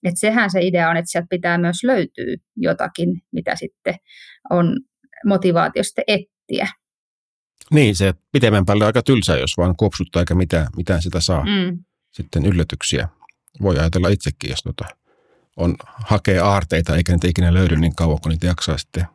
Että 0.04 0.20
sehän 0.20 0.52
se 0.52 0.62
idea 0.62 0.90
on, 0.90 0.98
että 0.98 1.12
sieltä 1.12 1.28
pitää 1.30 1.58
myös 1.58 1.84
löytyä 1.84 2.36
jotakin, 2.58 3.22
mitä 3.32 3.56
sitten 3.56 3.96
on 4.50 4.80
motivaatio 5.26 5.84
sitten 5.84 6.04
etsiä. 6.08 6.68
Niin, 7.72 7.96
se 7.96 8.14
pitemmän 8.32 8.66
päälle 8.66 8.86
aika 8.86 9.02
tylsää, 9.04 9.38
jos 9.38 9.58
vaan 9.58 9.76
kuopsuttaa 9.76 10.22
eikä 10.22 10.36
mitään, 10.36 10.68
mitään 10.78 11.02
sitä 11.02 11.20
saa. 11.20 11.46
Mm. 11.46 11.84
Sitten 12.12 12.46
yllätyksiä. 12.46 13.10
Voi 13.62 13.80
ajatella 13.80 14.10
itsekin, 14.10 14.50
jos 14.50 14.64
tota 14.64 14.86
on, 15.58 15.76
hakee 15.86 16.40
aarteita 16.40 16.96
eikä 16.96 17.12
niitä 17.12 17.28
ikinä 17.28 17.54
löydy 17.54 17.76
niin 17.76 17.96
kauan, 17.96 18.22
kun 18.22 18.30
niitä 18.30 18.48
jaksaa 18.48 18.78
sitten 18.78 19.06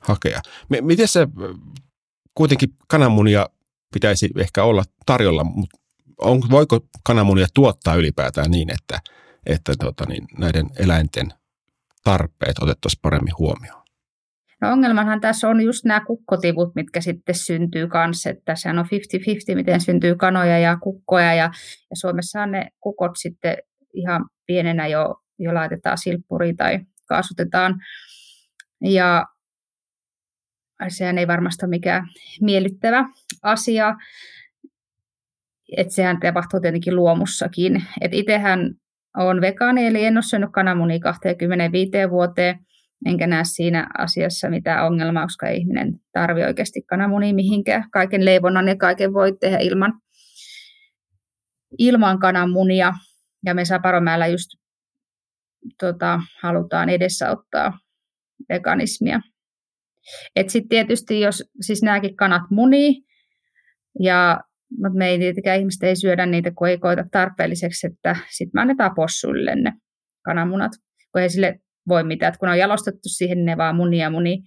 hakea. 0.00 0.40
M- 0.68 0.86
miten 0.86 1.08
se 1.08 1.28
kuitenkin 2.34 2.74
kananmunia 2.88 3.48
pitäisi 3.94 4.30
ehkä 4.38 4.64
olla 4.64 4.84
tarjolla, 5.06 5.44
mutta 5.44 5.78
on, 6.18 6.42
voiko 6.50 6.80
kananmunia 7.04 7.46
tuottaa 7.54 7.94
ylipäätään 7.94 8.50
niin, 8.50 8.70
että– 8.70 9.00
että 9.46 9.74
tota, 9.80 10.04
niin 10.08 10.28
näiden 10.38 10.66
eläinten 10.76 11.28
tarpeet 12.04 12.58
otettaisiin 12.60 13.00
paremmin 13.02 13.38
huomioon? 13.38 13.83
No 14.60 14.72
ongelmanhan 14.72 15.20
tässä 15.20 15.48
on 15.48 15.60
just 15.60 15.84
nämä 15.84 16.04
kukkotivut, 16.06 16.74
mitkä 16.74 17.00
sitten 17.00 17.34
syntyy 17.34 17.88
kanssa, 17.88 18.30
että 18.30 18.54
sehän 18.54 18.78
on 18.78 18.84
50-50, 18.84 19.54
miten 19.54 19.80
syntyy 19.80 20.14
kanoja 20.14 20.58
ja 20.58 20.76
kukkoja, 20.76 21.34
ja, 21.34 21.50
ja 21.90 21.96
Suomessa 22.00 22.46
ne 22.46 22.68
kukot 22.80 23.12
sitten 23.14 23.56
ihan 23.94 24.24
pienenä 24.46 24.86
jo, 24.86 25.14
jo 25.38 25.54
laitetaan 25.54 25.98
silppuriin 25.98 26.56
tai 26.56 26.78
kaasutetaan, 27.08 27.74
ja 28.80 29.26
sehän 30.88 31.18
ei 31.18 31.26
varmasti 31.26 31.64
ole 31.64 31.70
mikään 31.70 32.06
miellyttävä 32.40 33.04
asia, 33.42 33.94
että 35.76 35.94
sehän 35.94 36.20
tapahtuu 36.20 36.60
tietenkin 36.60 36.96
luomussakin. 36.96 37.84
Et 38.00 38.14
itsehän 38.14 38.74
olen 39.16 39.40
vegaani, 39.40 39.86
eli 39.86 40.04
en 40.04 40.16
ole 40.16 40.22
syönyt 40.22 40.50
kananmunia 40.52 40.98
25 40.98 41.90
vuoteen, 42.10 42.58
enkä 43.04 43.26
näe 43.26 43.44
siinä 43.44 43.88
asiassa 43.98 44.50
mitään 44.50 44.86
ongelmaa, 44.86 45.26
koska 45.26 45.48
ihminen 45.48 46.00
tarvii 46.12 46.44
oikeasti 46.44 46.82
kananmunia 46.82 47.34
mihinkään. 47.34 47.90
Kaiken 47.90 48.24
leivonnan 48.24 48.68
ja 48.68 48.76
kaiken 48.76 49.14
voi 49.14 49.36
tehdä 49.40 49.58
ilman, 49.58 49.92
ilman 51.78 52.18
kananmunia. 52.18 52.92
Ja 53.44 53.54
me 53.54 53.64
Saparomäellä 53.64 54.26
just 54.26 54.50
tota, 55.80 56.20
halutaan 56.42 56.88
edessäottaa 56.88 57.78
veganismia. 58.48 59.20
Sitten 60.48 60.68
tietysti, 60.68 61.20
jos 61.20 61.50
siis 61.60 61.82
nämäkin 61.82 62.16
kanat 62.16 62.42
munii, 62.50 63.02
ja 64.00 64.40
mutta 64.82 64.98
me 64.98 65.08
ei 65.08 65.18
tietenkään 65.18 65.58
ihmiset 65.58 65.82
ei 65.82 65.96
syödä 65.96 66.26
niitä, 66.26 66.50
kun 66.50 66.68
ei 66.68 66.78
koeta 66.78 67.04
tarpeelliseksi, 67.12 67.86
että 67.86 68.16
sitten 68.30 68.50
me 68.54 68.60
annetaan 68.60 68.94
possuille 68.94 69.54
ne 69.56 69.72
kananmunat, 70.24 70.72
kun 71.12 71.22
ei 71.22 71.30
sille 71.30 71.60
voi 71.88 72.04
mitään, 72.04 72.28
että 72.28 72.38
kun 72.38 72.48
on 72.48 72.58
jalostettu 72.58 73.08
siihen, 73.08 73.38
niin 73.38 73.46
ne 73.46 73.56
vaan 73.56 73.76
munia 73.76 74.10
muni. 74.10 74.42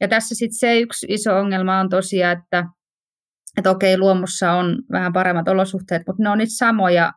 Ja 0.00 0.08
tässä 0.08 0.34
sitten 0.34 0.58
se 0.58 0.80
yksi 0.80 1.06
iso 1.08 1.38
ongelma 1.38 1.80
on 1.80 1.88
tosiaan, 1.88 2.38
että, 2.38 2.64
että 3.56 3.70
okei, 3.70 3.98
luomussa 3.98 4.52
on 4.52 4.78
vähän 4.92 5.12
paremmat 5.12 5.48
olosuhteet, 5.48 6.02
mutta 6.06 6.22
ne 6.22 6.28
on 6.30 6.38
niitä 6.38 6.52
samoja 6.56 7.12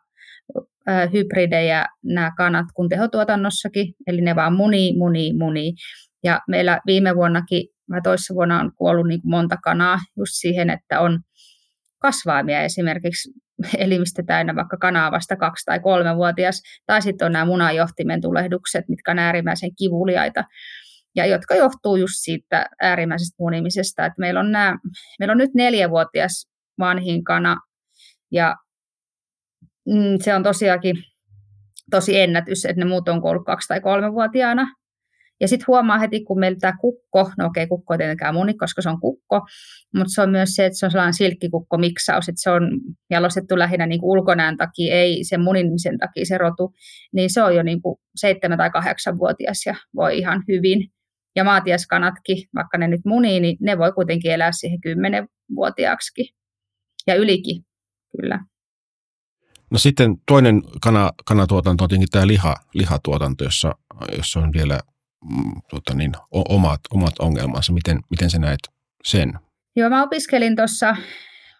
hybridejä 1.13 1.85
nämä 2.03 2.31
kanat 2.37 2.65
kuin 2.73 2.89
tehotuotannossakin, 2.89 3.93
eli 4.07 4.21
ne 4.21 4.35
vaan 4.35 4.53
muni, 4.53 4.93
muni, 4.97 5.33
muni. 5.33 5.73
Ja 6.23 6.39
meillä 6.47 6.79
viime 6.85 7.15
vuonnakin, 7.15 7.67
vai 7.89 8.01
toissa 8.01 8.33
vuonna 8.33 8.59
on 8.59 8.71
kuollut 8.75 9.07
niin 9.07 9.21
monta 9.23 9.57
kanaa 9.63 9.97
just 10.17 10.31
siihen, 10.33 10.69
että 10.69 10.99
on 10.99 11.19
kasvaimia 11.99 12.61
esimerkiksi 12.61 13.31
elimistä 13.77 14.23
täynnä 14.23 14.55
vaikka 14.55 14.77
kanaa 14.77 15.11
vasta 15.11 15.35
kaksi- 15.35 15.65
tai 15.65 15.79
kolmevuotias, 15.79 16.61
tai 16.85 17.01
sitten 17.01 17.25
on 17.25 17.31
nämä 17.31 17.45
munajohtimen 17.45 18.21
tulehdukset, 18.21 18.89
mitkä 18.89 19.11
on 19.11 19.19
äärimmäisen 19.19 19.75
kivuliaita, 19.75 20.43
ja 21.15 21.25
jotka 21.25 21.55
johtuu 21.55 21.95
just 21.95 22.13
siitä 22.15 22.65
äärimmäisestä 22.81 23.35
munimisesta, 23.39 24.05
että 24.05 24.19
meillä 24.19 24.39
on, 24.39 24.51
nämä, 24.51 24.77
meillä 25.19 25.31
on 25.31 25.37
nyt 25.37 25.53
neljävuotias 25.53 26.47
vanhin 26.79 27.23
kana, 27.23 27.57
ja 28.31 28.55
mm, 29.87 30.17
se 30.19 30.35
on 30.35 30.43
tosiaankin 30.43 30.95
tosi 31.91 32.19
ennätys, 32.19 32.65
että 32.65 32.79
ne 32.79 32.85
muut 32.85 33.09
on 33.09 33.21
kuollut 33.21 33.45
kaksi- 33.45 33.67
tai 33.67 33.81
kolmevuotiaana, 33.81 34.67
ja 35.41 35.47
sitten 35.47 35.67
huomaa 35.67 35.99
heti, 35.99 36.23
kun 36.23 36.39
meillä 36.39 36.57
tämä 36.59 36.73
kukko, 36.81 37.31
no 37.37 37.45
okei, 37.45 37.67
kukko 37.67 37.93
ei 37.93 37.97
tietenkään 37.97 38.33
muni, 38.33 38.53
koska 38.53 38.81
se 38.81 38.89
on 38.89 38.99
kukko, 38.99 39.41
mutta 39.95 40.13
se 40.13 40.21
on 40.21 40.29
myös 40.29 40.49
se, 40.49 40.65
että 40.65 40.79
se 40.79 40.85
on 40.85 40.91
sellainen 40.91 41.13
silkkikukko 41.13 41.77
miksaus, 41.77 42.29
että 42.29 42.41
se 42.41 42.49
on 42.49 42.63
jalostettu 43.09 43.59
lähinnä 43.59 43.85
niin 43.85 43.99
ulkonäön 44.03 44.57
takia, 44.57 44.93
ei 44.93 45.23
sen 45.23 45.41
muninimisen 45.41 45.97
takia 45.97 46.25
se 46.25 46.37
rotu, 46.37 46.73
niin 47.13 47.29
se 47.29 47.43
on 47.43 47.55
jo 47.55 47.63
niin 47.63 47.81
kuin 47.81 47.99
seitsemän 48.15 48.57
tai 48.57 48.69
kahdeksan 48.69 49.17
vuotias 49.17 49.65
ja 49.65 49.75
voi 49.95 50.17
ihan 50.17 50.43
hyvin. 50.47 50.87
Ja 51.35 51.43
maatiaskanatkin, 51.43 52.37
vaikka 52.55 52.77
ne 52.77 52.87
nyt 52.87 53.01
munii, 53.05 53.39
niin 53.39 53.57
ne 53.61 53.77
voi 53.77 53.91
kuitenkin 53.91 54.31
elää 54.31 54.51
siihen 54.51 54.81
kymmenen 54.81 55.27
vuotiaaksi 55.55 56.33
ja 57.07 57.15
ylikin, 57.15 57.63
kyllä. 58.17 58.39
No 59.71 59.77
sitten 59.77 60.15
toinen 60.27 60.61
kana, 60.81 61.11
kanatuotanto 61.25 61.83
on 61.83 61.87
tietenkin 61.87 62.11
tämä 62.11 62.27
liha, 62.27 62.55
lihatuotanto, 62.73 63.43
jossa, 63.43 63.75
jossa 64.17 64.39
on 64.39 64.53
vielä 64.53 64.79
tota 65.69 65.93
niin, 65.93 66.11
omat, 66.31 66.79
omat 66.93 67.19
ongelmansa. 67.19 67.73
Miten, 67.73 67.99
miten 68.09 68.29
sä 68.29 68.39
näet 68.39 68.59
sen? 69.03 69.33
Joo, 69.75 69.89
mä 69.89 70.03
opiskelin 70.03 70.55
tuossa 70.55 70.95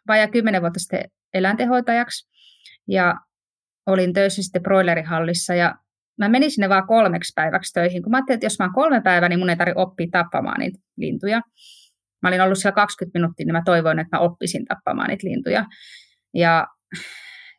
vajaa 0.08 0.28
kymmenen 0.28 0.62
vuotta 0.62 0.80
sitten 0.80 1.04
eläintehoitajaksi 1.34 2.30
ja 2.88 3.16
olin 3.88 4.14
töissä 4.14 4.44
sitten 4.44 4.64
broilerihallissa 4.64 5.54
ja 5.54 5.76
mä 6.18 6.30
menin 6.30 6.52
sinne 6.52 6.70
vaan 6.70 6.88
kolmeksi 6.88 7.34
päiväksi 7.36 7.74
töihin, 7.74 8.04
kun 8.04 8.12
mä 8.12 8.18
ajattelin, 8.18 8.36
että 8.36 8.46
jos 8.46 8.60
mä 8.60 8.66
oon 8.66 8.74
kolme 8.74 9.02
päivää, 9.02 9.30
niin 9.30 9.40
mun 9.40 9.50
ei 9.50 9.56
tarvitse 9.56 9.80
oppia 9.80 10.08
tappamaan 10.12 10.60
niitä 10.60 10.80
lintuja. 10.98 11.42
Mä 12.22 12.30
olin 12.30 12.42
ollut 12.42 12.58
siellä 12.58 12.76
20 12.76 13.20
minuuttia, 13.20 13.46
niin 13.46 13.54
mä 13.54 13.62
toivoin, 13.66 14.00
että 14.00 14.18
mä 14.18 14.22
oppisin 14.22 14.66
tappamaan 14.66 15.10
niitä 15.10 15.28
lintuja. 15.28 15.66
Ja 16.34 16.68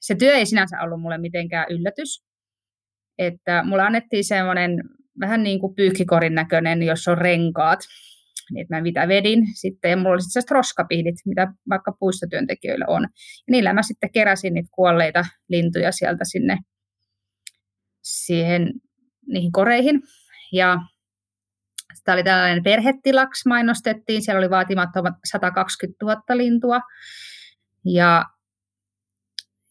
se 0.01 0.15
työ 0.15 0.35
ei 0.35 0.47
sinänsä 0.47 0.81
ollut 0.81 1.01
mulle 1.01 1.19
mitenkään 1.19 1.67
yllätys. 1.71 2.25
Että 3.19 3.63
mulle 3.65 3.83
annettiin 3.83 4.25
semmoinen 4.25 4.83
vähän 5.21 5.43
niin 5.43 5.61
kuin 5.61 5.75
pyykkikorin 5.75 6.35
näköinen, 6.35 6.83
jos 6.83 7.09
on 7.09 7.19
renkaat. 7.19 7.81
Niin, 8.51 8.67
mä 8.71 8.81
mitä 8.81 9.09
vedin 9.09 9.47
sitten, 9.55 9.91
ja 9.91 9.97
mulla 9.97 10.11
oli 10.11 10.23
sitten 10.23 10.55
roskapihdit, 10.55 11.15
mitä 11.27 11.53
vaikka 11.69 11.93
puistotyöntekijöillä 11.99 12.85
on. 12.89 13.03
Ja 13.03 13.51
niillä 13.51 13.73
mä 13.73 13.83
sitten 13.83 14.13
keräsin 14.13 14.55
niitä 14.55 14.69
kuolleita 14.73 15.25
lintuja 15.49 15.93
sieltä 15.93 16.25
sinne 16.25 16.59
siihen, 18.03 18.73
niihin 19.27 19.53
koreihin. 19.53 20.01
Ja 20.53 20.79
Tämä 22.05 22.15
oli 22.15 22.25
tällainen 22.25 22.63
perhetilaksi 22.63 23.49
mainostettiin, 23.49 24.23
siellä 24.23 24.39
oli 24.39 24.51
vaatimattomat 24.51 25.15
120 25.25 26.05
000 26.05 26.23
lintua. 26.35 26.81
Ja 27.85 28.25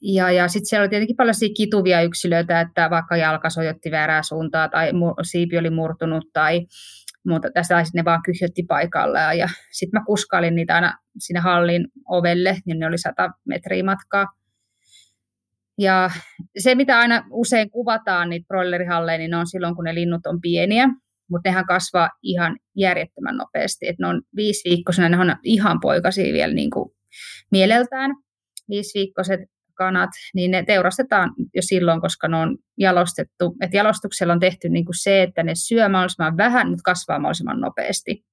ja, 0.02 0.32
ja 0.32 0.48
sitten 0.48 0.70
siellä 0.70 0.84
oli 0.84 0.90
tietenkin 0.90 1.16
paljon 1.16 1.36
kituvia 1.58 2.02
yksilöitä, 2.02 2.62
että 2.62 2.90
vaikka 2.90 3.18
jalka 3.18 3.50
sojotti 3.50 3.92
väärää 3.92 4.24
suuntaa 4.24 4.70
tai 4.70 4.92
siipi 5.24 5.58
oli 5.58 5.70
murtunut 5.70 6.26
tai 6.34 6.66
muuta. 7.26 7.52
Tässä 7.54 7.84
ne 7.94 8.06
vaan 8.06 8.22
kyhjötti 8.24 8.64
paikallaan. 8.68 9.38
Ja 9.38 9.48
sitten 9.72 10.00
mä 10.00 10.06
kuskailin 10.06 10.56
niitä 10.56 10.76
aina 10.76 10.98
sinne 11.20 11.40
hallin 11.40 11.88
ovelle, 12.10 12.58
niin 12.66 12.80
ne 12.80 12.88
oli 12.88 12.98
100 12.98 13.30
metriä 13.46 13.84
matkaa. 13.84 14.28
Ja 15.78 16.10
se, 16.60 16.76
mitä 16.76 17.00
aina 17.00 17.26
usein 17.32 17.72
kuvataan 17.72 18.30
niitä 18.30 18.48
broilerihalleja, 18.48 19.18
niin 19.18 19.32
ne 19.32 19.38
on 19.38 19.48
silloin, 19.48 19.76
kun 19.76 19.84
ne 19.84 19.96
linnut 19.96 20.26
on 20.26 20.42
pieniä, 20.42 20.88
mutta 21.30 21.50
nehän 21.50 21.66
kasvaa 21.66 22.10
ihan 22.24 22.58
järjettömän 22.76 23.38
nopeasti. 23.38 23.88
Et 23.88 24.00
ne 24.00 24.08
on 24.08 24.22
viisiviikkoisena, 24.36 25.10
ne 25.10 25.20
on 25.20 25.36
ihan 25.44 25.80
poikasia 25.80 26.34
vielä 26.34 26.54
niin 26.54 26.70
kuin 26.70 26.90
mieleltään. 27.52 28.12
Viisiviikkoiset 28.70 29.40
kanat, 29.84 30.10
niin 30.34 30.52
ne 30.52 30.64
teurastetaan 30.64 31.30
jo 31.56 31.62
silloin, 31.62 32.02
koska 32.02 32.28
ne 32.28 32.38
on 32.38 32.58
jalostettu. 32.78 33.56
Et 33.62 33.74
jalostuksella 33.74 34.34
on 34.34 34.40
tehty 34.40 34.70
niin 34.70 34.86
kuin 34.86 35.02
se, 35.04 35.24
että 35.24 35.44
ne 35.44 35.52
syö 35.56 35.90
mahdollisimman 35.90 36.38
vähän, 36.38 36.68
mutta 36.70 36.90
kasvaa 36.92 37.20
mahdollisimman 37.20 37.60
nopeasti. 37.60 38.24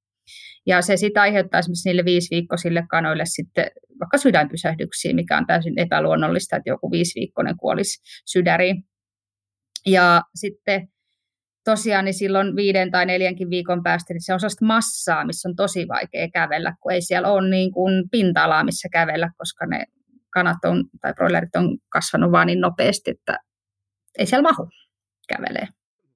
Ja 0.67 0.83
se 0.83 0.97
sitten 0.97 1.23
aiheuttaa 1.23 1.61
esimerkiksi 1.61 1.89
niille 1.89 2.05
viisiviikkoisille 2.05 2.85
kanoille 2.91 3.25
sitten 3.27 3.67
vaikka 4.01 4.19
sydänpysähdyksiä, 4.19 5.15
mikä 5.15 5.37
on 5.39 5.47
täysin 5.47 5.79
epäluonnollista, 5.79 6.57
että 6.57 6.71
joku 6.71 6.91
viisiviikkoinen 6.91 7.57
kuolisi 7.57 8.03
sydäriin. 8.27 8.83
Ja 9.87 10.23
sitten 10.35 10.89
tosiaan 11.65 12.05
niin 12.05 12.15
silloin 12.15 12.57
viiden 12.57 12.91
tai 12.91 13.07
neljänkin 13.07 13.51
viikon 13.51 13.83
päästä 13.83 14.15
niin 14.15 14.25
se 14.25 14.33
on 14.33 14.41
sellaista 14.41 14.65
massaa, 14.65 15.27
missä 15.27 15.49
on 15.49 15.57
tosi 15.57 15.89
vaikea 15.89 16.29
kävellä, 16.35 16.75
kun 16.81 16.93
ei 16.93 17.03
siellä 17.03 17.29
ole 17.29 17.51
niin 17.51 17.73
kuin 17.73 18.05
pinta-alaa, 18.11 18.65
missä 18.65 18.89
kävellä, 18.93 19.31
koska 19.39 19.67
ne 19.67 19.85
kanat 20.39 20.65
on, 20.65 20.85
tai 21.01 21.15
broilerit 21.15 21.57
on 21.57 21.79
kasvanut 21.89 22.33
vaan 22.33 22.47
niin 22.47 22.61
nopeasti, 22.61 23.11
että 23.11 23.39
ei 24.19 24.27
siellä 24.27 24.51
mahu 24.51 24.69
kävelee. 25.29 25.69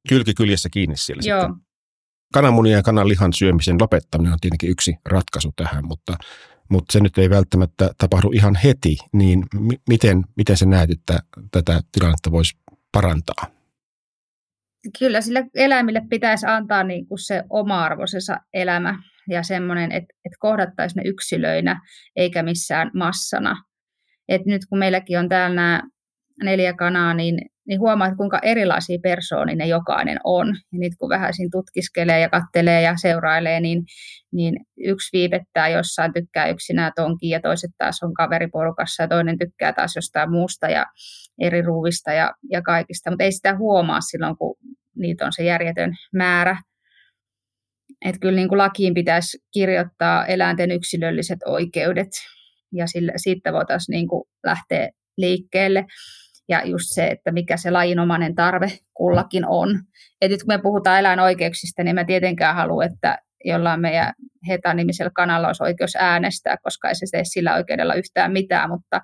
Kylki 0.09 0.35
kyljessä 0.35 0.69
kiinni 0.73 0.97
siellä 0.97 1.23
Joo. 1.25 1.41
sitten. 1.41 1.67
Kananmunia 2.35 2.77
ja 2.77 2.83
kananlihan 2.83 3.33
syömisen 3.33 3.77
lopettaminen 3.81 4.33
on 4.33 4.39
tietenkin 4.41 4.71
yksi 4.71 4.95
ratkaisu 5.05 5.53
tähän, 5.57 5.87
mutta, 5.87 6.17
mutta 6.71 6.93
se 6.93 7.01
nyt 7.01 7.19
ei 7.19 7.31
välttämättä 7.31 7.91
tapahdu 7.99 8.31
ihan 8.35 8.55
heti, 8.65 8.97
niin 9.13 9.43
mi- 9.61 9.83
miten, 9.89 10.25
miten 10.37 10.57
sä 10.57 10.67
näet, 10.67 10.91
että 10.91 11.19
tätä 11.51 11.81
tilannetta 11.93 12.31
voisi 12.31 12.59
parantaa? 12.93 13.47
Kyllä 14.99 15.21
sille 15.21 15.45
eläimille 15.55 16.03
pitäisi 16.11 16.47
antaa 16.47 16.85
niin 16.85 17.07
kuin 17.07 17.19
se 17.19 17.43
oma-arvoisensa 17.51 18.37
elämä 18.55 19.03
ja 19.29 19.43
semmoinen, 19.43 19.93
että, 19.93 20.15
että 20.25 20.37
kohdattaisiin 20.39 21.03
ne 21.03 21.09
yksilöinä 21.09 21.81
eikä 22.17 22.43
missään 22.43 22.91
massana. 22.95 23.65
Et 24.29 24.47
nyt 24.47 24.63
kun 24.69 24.79
meilläkin 24.79 25.19
on 25.19 25.29
täällä 25.29 25.55
nämä 25.55 25.83
neljä 26.45 26.73
kanaa, 26.73 27.15
niin, 27.15 27.39
niin 27.69 27.81
huomaa, 27.81 28.07
että 28.07 28.17
kuinka 28.17 28.39
erilaisia 28.43 28.99
persoonia 29.03 29.57
ne 29.57 29.67
jokainen 29.67 30.19
on. 30.25 30.47
Ja 30.49 30.79
nyt 30.79 30.93
kun 30.99 31.09
vähän 31.09 31.35
siinä 31.35 31.49
tutkiskelee 31.53 32.21
ja 32.21 32.29
kattelee 32.29 32.83
ja 32.83 32.95
seurailee, 32.97 33.61
niin, 33.61 33.83
niin 34.33 34.57
yksi 34.77 35.09
viipettää 35.13 35.69
jossain, 35.69 36.13
tykkää 36.13 36.49
yksinään 36.49 36.93
tonkin 36.97 37.31
ja 37.31 37.41
toiset 37.41 37.71
taas 37.79 38.03
on 38.03 38.15
kaveriporukassa 38.15 39.03
ja 39.03 39.09
toinen 39.09 39.39
tykkää 39.39 39.73
taas 39.73 39.97
jostain 39.97 40.31
muusta 40.31 40.69
ja 40.69 40.87
eri 41.41 41.63
ruuvista 41.63 42.13
ja, 42.13 42.33
ja 42.51 42.63
kaikista. 42.63 43.11
Mutta 43.11 43.25
ei 43.25 43.33
sitä 43.33 43.57
huomaa 43.57 44.01
silloin, 44.01 44.37
kun 44.37 44.57
niitä 44.97 45.27
on 45.27 45.33
se 45.33 45.45
järjetön 45.45 45.95
määrä. 46.13 46.57
Että 48.05 48.19
kyllä 48.21 48.37
niin 48.37 48.49
kuin 48.49 48.59
lakiin 48.59 48.95
pitäisi 48.95 49.39
kirjoittaa 49.53 50.27
eläinten 50.27 50.71
yksilölliset 50.71 51.39
oikeudet 51.47 52.09
ja 52.73 52.87
sille, 52.87 53.13
siitä 53.17 53.53
voitaisiin 53.53 53.95
niin 53.95 54.09
kuin 54.09 54.25
lähteä 54.47 54.89
liikkeelle. 55.17 55.87
Ja 56.49 56.67
just 56.67 56.85
se, 56.95 57.07
että 57.07 57.33
mikä 57.33 57.57
se 57.57 57.71
lajinomainen 57.71 58.35
tarve 58.35 58.67
kullakin 58.95 59.47
on. 59.47 59.81
Et 60.21 60.31
nyt 60.31 60.43
kun 60.43 60.55
me 60.55 60.63
puhutaan 60.63 60.99
eläinoikeuksista, 60.99 61.85
niin 61.85 61.95
mä 61.95 62.05
tietenkään 62.05 62.55
halua, 62.55 62.85
että 62.85 63.19
jollain 63.45 63.81
meidän 63.81 64.13
heta-nimisellä 64.49 65.11
kanalla 65.15 65.47
olisi 65.47 65.63
oikeus 65.63 65.97
äänestää, 65.97 66.57
koska 66.63 66.89
ei 66.89 66.95
se 66.95 67.07
tee 67.13 67.25
sillä 67.25 67.55
oikeudella 67.55 67.95
yhtään 67.95 68.33
mitään, 68.33 68.71
mutta, 68.71 69.01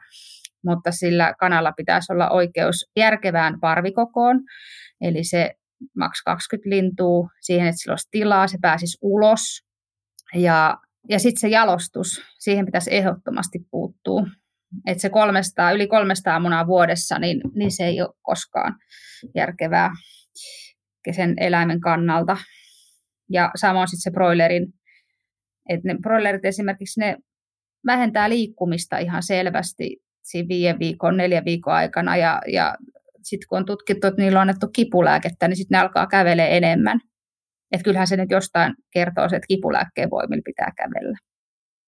mutta 0.65 0.91
sillä 0.91 1.35
kanalla 1.41 1.73
pitäisi 1.73 2.13
olla 2.13 2.31
oikeus 2.31 2.87
järkevään 2.97 3.61
parvikokoon, 3.61 4.41
eli 5.01 5.25
se 5.25 5.55
maks 5.97 6.23
20 6.23 6.77
lintua 6.77 7.29
siihen, 7.41 7.67
että 7.67 7.81
sillä 7.81 7.93
olisi 7.93 8.09
tilaa, 8.11 8.47
se 8.47 8.59
pääsisi 8.61 8.99
ulos. 9.03 9.41
Ja, 10.35 10.77
ja 11.09 11.19
sitten 11.19 11.41
se 11.41 11.49
jalostus, 11.49 12.23
siihen 12.39 12.67
pitäisi 12.67 12.95
ehdottomasti 12.95 13.59
puuttua. 13.71 14.27
Että 14.87 15.03
se 15.03 15.11
300, 15.11 15.73
yli 15.73 15.87
300 15.87 16.41
munaa 16.41 16.67
vuodessa, 16.67 17.19
niin, 17.19 17.41
niin 17.55 17.71
se 17.71 17.85
ei 17.85 18.03
ole 18.03 18.15
koskaan 18.23 18.75
järkevää 19.35 19.91
sen 21.17 21.35
eläimen 21.37 21.81
kannalta. 21.81 22.37
Ja 23.31 23.51
samoin 23.57 23.89
sitten 23.89 24.03
se 24.03 24.11
broilerin, 24.11 24.67
että 25.69 25.89
ne 25.89 25.99
broilerit 26.03 26.45
esimerkiksi 26.45 27.01
ne 27.01 27.17
vähentää 27.87 28.29
liikkumista 28.29 28.99
ihan 28.99 29.23
selvästi 29.23 29.97
siinä 30.23 30.49
viiden 30.49 30.79
viikon, 30.79 31.17
neljän 31.17 31.45
viikon 31.45 31.75
aikana 31.75 32.17
ja, 32.17 32.41
ja 32.53 32.75
sitten 33.23 33.49
kun 33.49 33.59
on 33.59 33.65
tutkittu, 33.65 34.07
että 34.07 34.23
niillä 34.23 34.39
on 34.39 34.41
annettu 34.41 34.69
kipulääkettä, 34.69 35.49
niin 35.49 35.57
sitten 35.57 35.77
ne 35.77 35.81
alkaa 35.83 36.07
kävelee 36.07 36.57
enemmän. 36.57 37.01
Että 37.73 37.85
kyllähän 37.85 38.07
se 38.07 38.17
nyt 38.17 38.31
jostain 38.31 38.75
kertoo, 38.93 39.25
että 39.25 39.47
kipulääkkeen 39.49 40.11
voimilla 40.11 40.43
pitää 40.45 40.73
kävellä. 40.77 41.19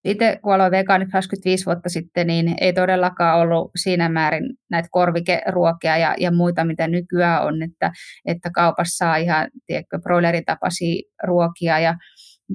Itse 0.05 0.39
kun 0.43 0.55
aloin 0.55 0.71
vegaaniksi 0.71 1.13
25 1.13 1.67
vuotta 1.67 1.89
sitten, 1.89 2.27
niin 2.27 2.55
ei 2.61 2.73
todellakaan 2.73 3.39
ollut 3.39 3.71
siinä 3.83 4.09
määrin 4.09 4.43
näitä 4.71 4.89
korvikeruokia 4.91 5.97
ja, 5.97 6.15
ja 6.19 6.31
muita, 6.31 6.65
mitä 6.65 6.89
nykyään 6.89 7.45
on, 7.45 7.63
että, 7.63 7.93
että 8.25 8.51
kaupassa 8.55 8.97
saa 8.97 9.17
ihan 9.17 9.49
tiedätkö, 9.67 9.99
broileritapaisia 9.99 11.03
ruokia 11.23 11.79
ja 11.79 11.95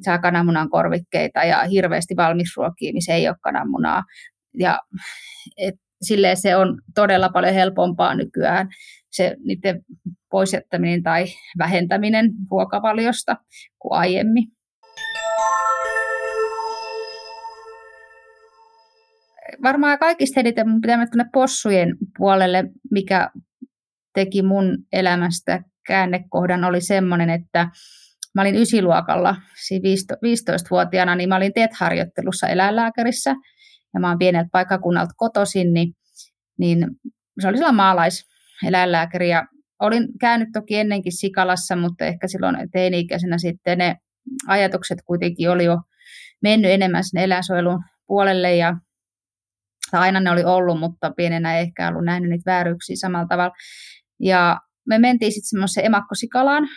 saa 0.02 0.20
kananmunan 0.20 0.70
korvikkeita 0.70 1.44
ja 1.44 1.64
hirveästi 1.64 2.16
valmisruokia, 2.16 2.94
missä 2.94 3.14
ei 3.14 3.28
ole 3.28 3.36
kananmunaa. 3.42 4.04
Ja 4.60 4.80
et, 5.58 5.76
silleen 6.06 6.38
se 6.38 6.56
on 6.56 6.82
todella 6.96 7.30
paljon 7.30 7.54
helpompaa 7.54 8.16
nykyään 8.16 8.68
se 9.12 9.36
niiden 9.46 9.82
poisjättäminen 10.32 11.04
tai 11.04 11.26
vähentäminen 11.58 12.32
ruokavaliosta 12.52 13.38
kuin 13.80 13.94
aiemmin. 14.00 14.44
Varmaan 19.64 20.00
kaikista 20.00 20.40
eniten 20.40 20.70
mun 20.70 20.82
pitää 20.82 20.98
mennä 20.98 21.30
possujen 21.34 21.96
puolelle, 22.18 22.64
mikä 22.92 23.30
teki 24.14 24.42
mun 24.42 24.78
elämästä 24.94 25.64
käännekohdan, 25.88 26.64
oli 26.64 26.82
semmoinen, 26.82 27.30
että 27.30 27.70
mä 28.36 28.42
olin 28.42 28.56
ysiluokalla, 28.56 29.36
15-vuotiaana, 30.26 31.16
niin 31.16 31.30
mä 31.30 31.36
olin 31.36 31.54
TET-harjoittelussa 31.54 32.48
eläinlääkärissä, 32.48 33.36
ja 33.96 34.00
mä 34.00 34.10
oon 34.10 34.20
pieneltä 34.20 34.50
paikkakunnalta 34.52 35.14
kotoisin, 35.18 35.74
niin, 35.74 35.94
niin 36.60 36.88
se 37.42 37.48
oli 37.48 37.58
silloin 37.58 37.76
maalaiseläinlääkäri, 37.76 39.30
ja 39.30 39.46
olin 39.80 40.08
käynyt 40.20 40.50
toki 40.54 40.76
ennenkin 40.76 41.18
Sikalassa, 41.18 41.76
mutta 41.76 42.06
ehkä 42.06 42.28
silloin 42.28 42.58
teini-ikäisenä 42.72 43.38
sitten 43.38 43.78
ne 43.78 43.96
ajatukset 44.48 45.00
kuitenkin 45.06 45.50
oli 45.50 45.66
jo 45.66 45.78
mennyt 46.42 46.72
enemmän 46.72 47.04
sinne 47.04 47.24
eläinsuojelun 47.24 47.84
puolelle, 48.08 48.56
ja 48.56 48.76
aina 49.92 50.20
ne 50.20 50.32
oli 50.32 50.44
ollut, 50.44 50.80
mutta 50.80 51.12
pienenä 51.12 51.58
ei 51.58 51.62
ehkä 51.62 51.90
ollut 51.90 52.06
nähnyt 52.06 52.30
niitä 52.30 52.52
vääryyksiä 52.52 52.96
samalla 53.00 53.28
tavalla. 53.28 53.54
Ja 54.20 54.60
me 54.88 55.00
mentiin 55.00 55.32
sitten 55.32 55.50
semmoiseen 55.50 55.86
emakkosikalaan, 55.86 56.68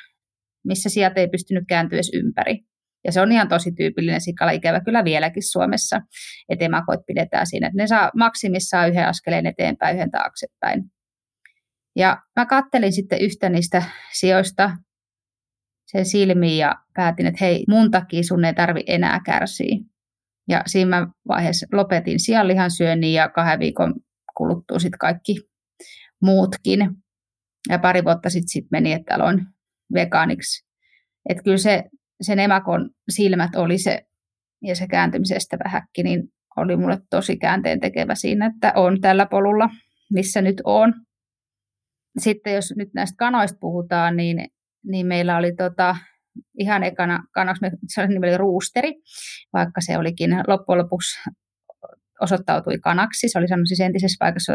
missä 0.64 0.88
sieltä 0.88 1.20
ei 1.20 1.28
pystynyt 1.28 1.64
kääntyä 1.68 1.96
edes 1.96 2.10
ympäri. 2.14 2.58
Ja 3.04 3.12
se 3.12 3.20
on 3.20 3.32
ihan 3.32 3.48
tosi 3.48 3.72
tyypillinen 3.72 4.20
sikala, 4.20 4.50
ikävä 4.50 4.80
kyllä 4.80 5.04
vieläkin 5.04 5.50
Suomessa, 5.50 6.00
että 6.48 6.64
emakoit 6.64 7.00
pidetään 7.06 7.46
siinä, 7.46 7.66
että 7.66 7.76
ne 7.76 7.86
saa 7.86 8.10
maksimissaan 8.16 8.88
yhden 8.88 9.08
askeleen 9.08 9.46
eteenpäin, 9.46 9.96
yhden 9.96 10.10
taaksepäin. 10.10 10.84
Ja 11.96 12.22
mä 12.36 12.46
kattelin 12.46 12.92
sitten 12.92 13.20
yhtä 13.20 13.48
niistä 13.48 13.82
sijoista 14.12 14.70
sen 15.86 16.06
silmiin 16.06 16.58
ja 16.58 16.74
päätin, 16.94 17.26
että 17.26 17.44
hei, 17.44 17.64
mun 17.68 17.90
takia 17.90 18.22
sun 18.22 18.44
ei 18.44 18.54
tarvi 18.54 18.80
enää 18.86 19.20
kärsiä. 19.24 19.76
Ja 20.48 20.62
siinä 20.66 21.08
vaiheessa 21.28 21.66
lopetin 21.72 22.20
sianlihan 22.20 22.70
syönnin 22.70 23.12
ja 23.12 23.28
kahden 23.28 23.58
viikon 23.58 23.94
kuluttua 24.36 24.78
sitten 24.78 24.98
kaikki 24.98 25.34
muutkin. 26.22 26.80
Ja 27.68 27.78
pari 27.78 28.04
vuotta 28.04 28.30
sitten 28.30 28.48
sit 28.48 28.64
meni, 28.70 28.92
että 28.92 29.14
aloin 29.14 29.46
vegaaniksi. 29.94 30.66
Että 31.28 31.42
kyllä 31.42 31.56
se, 31.56 31.84
sen 32.20 32.38
emakon 32.38 32.90
silmät 33.08 33.56
oli 33.56 33.78
se, 33.78 34.06
ja 34.62 34.76
se 34.76 34.86
kääntymisestä 34.86 35.58
vähäkki, 35.64 36.02
niin 36.02 36.28
oli 36.56 36.76
mulle 36.76 36.98
tosi 37.10 37.36
käänteen 37.36 37.80
tekevä 37.80 38.14
siinä, 38.14 38.46
että 38.46 38.72
on 38.76 39.00
tällä 39.00 39.26
polulla, 39.26 39.68
missä 40.12 40.42
nyt 40.42 40.60
on. 40.64 40.94
Sitten 42.18 42.54
jos 42.54 42.74
nyt 42.76 42.88
näistä 42.94 43.16
kanoista 43.18 43.58
puhutaan, 43.60 44.16
niin, 44.16 44.48
niin 44.84 45.06
meillä 45.06 45.36
oli 45.36 45.54
tota, 45.54 45.96
ihan 46.58 46.84
ekana 46.84 47.24
kanaksi, 47.32 47.64
se 47.88 48.02
oli 48.02 48.36
ruusteri, 48.36 48.94
vaikka 49.52 49.80
se 49.80 49.98
olikin 49.98 50.30
loppujen 50.46 50.78
lopuksi 50.78 51.30
osoittautui 52.20 52.78
kanaksi. 52.78 53.28
Se 53.28 53.38
oli 53.38 53.48
sellaisessa 53.48 53.84
entisessä 53.84 54.16
paikassa, 54.18 54.52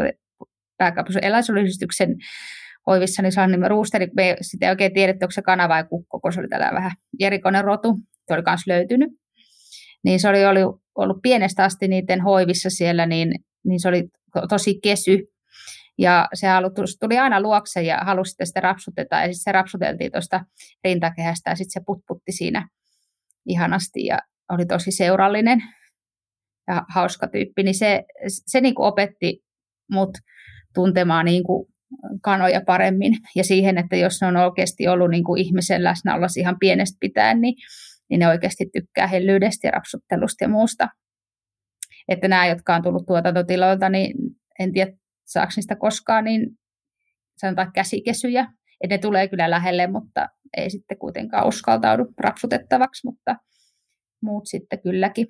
pääkaupunkin 0.78 1.24
eläinsuojeluyhdistyksen 1.24 2.16
hoivissa, 2.86 3.22
niin 3.22 3.32
nimi 3.50 3.68
ruusteri. 3.68 4.08
Me 4.16 4.36
ei 4.62 4.70
oikein 4.70 4.94
tiedetty, 4.94 5.24
onko 5.24 5.30
se 5.30 5.42
kana 5.42 5.68
vai 5.68 5.84
kukko, 5.84 6.20
kun 6.20 6.32
se 6.32 6.40
oli 6.40 6.48
tällä 6.48 6.70
vähän 6.74 6.92
erikoinen 7.20 7.64
rotu. 7.64 7.98
Se 8.28 8.34
oli 8.34 8.42
myös 8.46 8.66
löytynyt. 8.66 9.10
Niin 10.04 10.20
se 10.20 10.28
oli 10.28 10.44
ollut, 10.44 10.82
ollut 10.94 11.22
pienestä 11.22 11.64
asti 11.64 11.88
niiden 11.88 12.20
hoivissa 12.20 12.70
siellä, 12.70 13.06
niin, 13.06 13.34
niin 13.64 13.80
se 13.80 13.88
oli 13.88 14.08
tosi 14.48 14.78
kesy. 14.82 15.18
Ja 15.98 16.28
se 16.34 16.46
tuli 17.00 17.18
aina 17.18 17.40
luokse 17.40 17.82
ja 17.82 17.98
halusi 17.98 18.30
sitten 18.30 18.46
sitä 18.46 18.60
rapsuteta. 18.60 19.16
Ja 19.16 19.22
sitten 19.22 19.34
se 19.34 19.52
rapsuteltiin 19.52 20.12
tuosta 20.12 20.40
rintakehästä 20.84 21.50
ja 21.50 21.56
sitten 21.56 21.72
se 21.72 21.84
putputti 21.86 22.32
siinä 22.32 22.68
ihanasti 23.46 24.04
ja 24.04 24.18
oli 24.48 24.66
tosi 24.66 24.90
seurallinen 24.90 25.62
ja 26.68 26.84
hauska 26.94 27.28
tyyppi. 27.28 27.62
Niin 27.62 27.74
se, 27.74 28.04
se 28.26 28.60
niin 28.60 28.74
kuin 28.74 28.86
opetti 28.86 29.44
mut 29.90 30.10
tuntemaan 30.74 31.24
niin 31.24 31.44
kuin 31.44 31.73
kanoja 32.22 32.60
paremmin 32.66 33.12
ja 33.36 33.44
siihen, 33.44 33.78
että 33.78 33.96
jos 33.96 34.20
ne 34.20 34.26
on 34.26 34.36
oikeasti 34.36 34.88
ollut 34.88 35.10
niin 35.10 35.24
kuin 35.24 35.40
ihmisen 35.40 35.84
läsnäolo 35.84 36.26
ihan 36.38 36.56
pienestä 36.58 36.96
pitäen, 37.00 37.40
niin, 37.40 37.54
niin 38.10 38.18
ne 38.18 38.28
oikeasti 38.28 38.70
tykkää 38.72 39.06
hellyydestä 39.06 39.68
ja 39.68 39.70
rapsuttelusta 39.70 40.44
ja 40.44 40.48
muusta. 40.48 40.88
Että 42.08 42.28
nämä, 42.28 42.46
jotka 42.46 42.74
on 42.74 42.82
tullut 42.82 43.06
tuotantotiloilta, 43.06 43.88
niin 43.88 44.14
en 44.58 44.72
tiedä, 44.72 44.92
saako 45.26 45.52
niistä 45.56 45.76
koskaan, 45.76 46.24
niin 46.24 46.50
sanotaan 47.36 47.72
käsikesyjä. 47.72 48.46
Että 48.80 48.94
ne 48.94 48.98
tulee 48.98 49.28
kyllä 49.28 49.50
lähelle, 49.50 49.86
mutta 49.86 50.28
ei 50.56 50.70
sitten 50.70 50.98
kuitenkaan 50.98 51.48
uskaltaudu 51.48 52.06
rapsutettavaksi, 52.20 53.06
mutta 53.06 53.36
muut 54.22 54.46
sitten 54.46 54.80
kylläkin. 54.82 55.26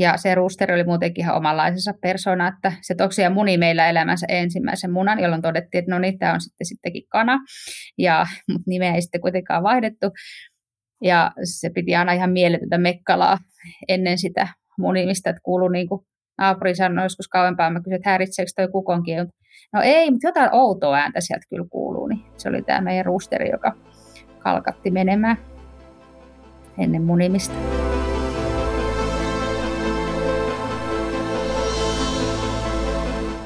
Ja 0.00 0.16
se 0.16 0.34
roosteri 0.34 0.74
oli 0.74 0.84
muutenkin 0.84 1.24
ihan 1.24 1.36
omanlaisensa 1.36 1.94
persona, 2.02 2.48
että 2.48 2.72
se 2.82 2.94
tosiaan 2.94 3.32
muni 3.32 3.58
meillä 3.58 3.88
elämänsä 3.88 4.26
ensimmäisen 4.28 4.92
munan, 4.92 5.20
jolloin 5.20 5.42
todettiin, 5.42 5.78
että 5.78 5.90
no 5.90 5.98
niin, 5.98 6.18
tämä 6.18 6.34
on 6.34 6.40
sitten 6.40 6.66
sittenkin 6.66 7.02
kana, 7.08 7.38
ja, 7.98 8.26
mutta 8.52 8.64
nimeä 8.66 8.94
ei 8.94 9.02
sitten 9.02 9.20
kuitenkaan 9.20 9.62
vaihdettu. 9.62 10.06
Ja 11.02 11.32
se 11.44 11.70
piti 11.70 11.96
aina 11.96 12.12
ihan 12.12 12.30
mieletöntä 12.30 12.78
mekkalaa 12.78 13.38
ennen 13.88 14.18
sitä 14.18 14.48
munimista, 14.78 15.30
että 15.30 15.40
kuului 15.44 15.72
niin 15.72 15.88
kuin 15.88 16.00
naapuri 16.38 16.74
sanoi 16.74 17.04
joskus 17.04 17.28
kauempaa, 17.28 17.70
mä 17.70 17.80
kysyin, 17.80 17.96
että 17.96 18.10
häiritseekö 18.10 18.50
toi 18.56 18.68
kukonkin. 18.68 19.26
No 19.72 19.80
ei, 19.82 20.10
mutta 20.10 20.28
jotain 20.28 20.50
outoa 20.52 20.96
ääntä 20.96 21.20
sieltä 21.20 21.46
kyllä 21.50 21.66
kuuluu, 21.70 22.06
niin 22.06 22.20
se 22.36 22.48
oli 22.48 22.62
tämä 22.62 22.80
meidän 22.80 23.06
roosteri, 23.06 23.50
joka 23.50 23.72
kalkatti 24.38 24.90
menemään 24.90 25.36
ennen 26.78 27.02
munimista. 27.02 27.69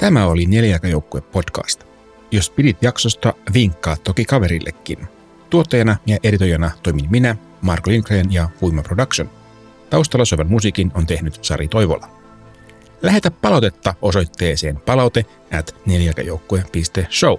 Tämä 0.04 0.26
oli 0.26 0.46
Neljäkajoukkue 0.46 1.20
podcast. 1.20 1.84
Jos 2.30 2.50
pidit 2.50 2.82
jaksosta, 2.82 3.34
vinkkaa 3.54 3.96
toki 3.96 4.24
kaverillekin. 4.24 4.98
Tuottajana 5.50 5.96
ja 6.06 6.18
editoijana 6.22 6.70
toimin 6.82 7.06
minä, 7.10 7.36
Marko 7.60 7.90
Lindgren 7.90 8.32
ja 8.32 8.48
Huima 8.60 8.82
Production. 8.82 9.30
Taustalla 9.90 10.24
soivan 10.24 10.46
musiikin 10.46 10.92
on 10.94 11.06
tehnyt 11.06 11.38
Sari 11.44 11.68
Toivola. 11.68 12.08
Lähetä 13.02 13.30
palautetta 13.30 13.94
osoitteeseen 14.02 14.76
palaute 14.76 15.24
at 15.58 15.74
neljäkajoukkue.show. 15.86 17.34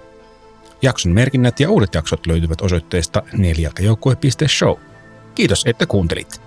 Jakson 0.82 1.12
merkinnät 1.12 1.60
ja 1.60 1.70
uudet 1.70 1.94
jaksot 1.94 2.26
löytyvät 2.26 2.60
osoitteesta 2.60 3.22
neljäkajoukkue.show. 3.32 4.74
Kiitos, 5.34 5.62
että 5.66 5.86
kuuntelit. 5.86 6.45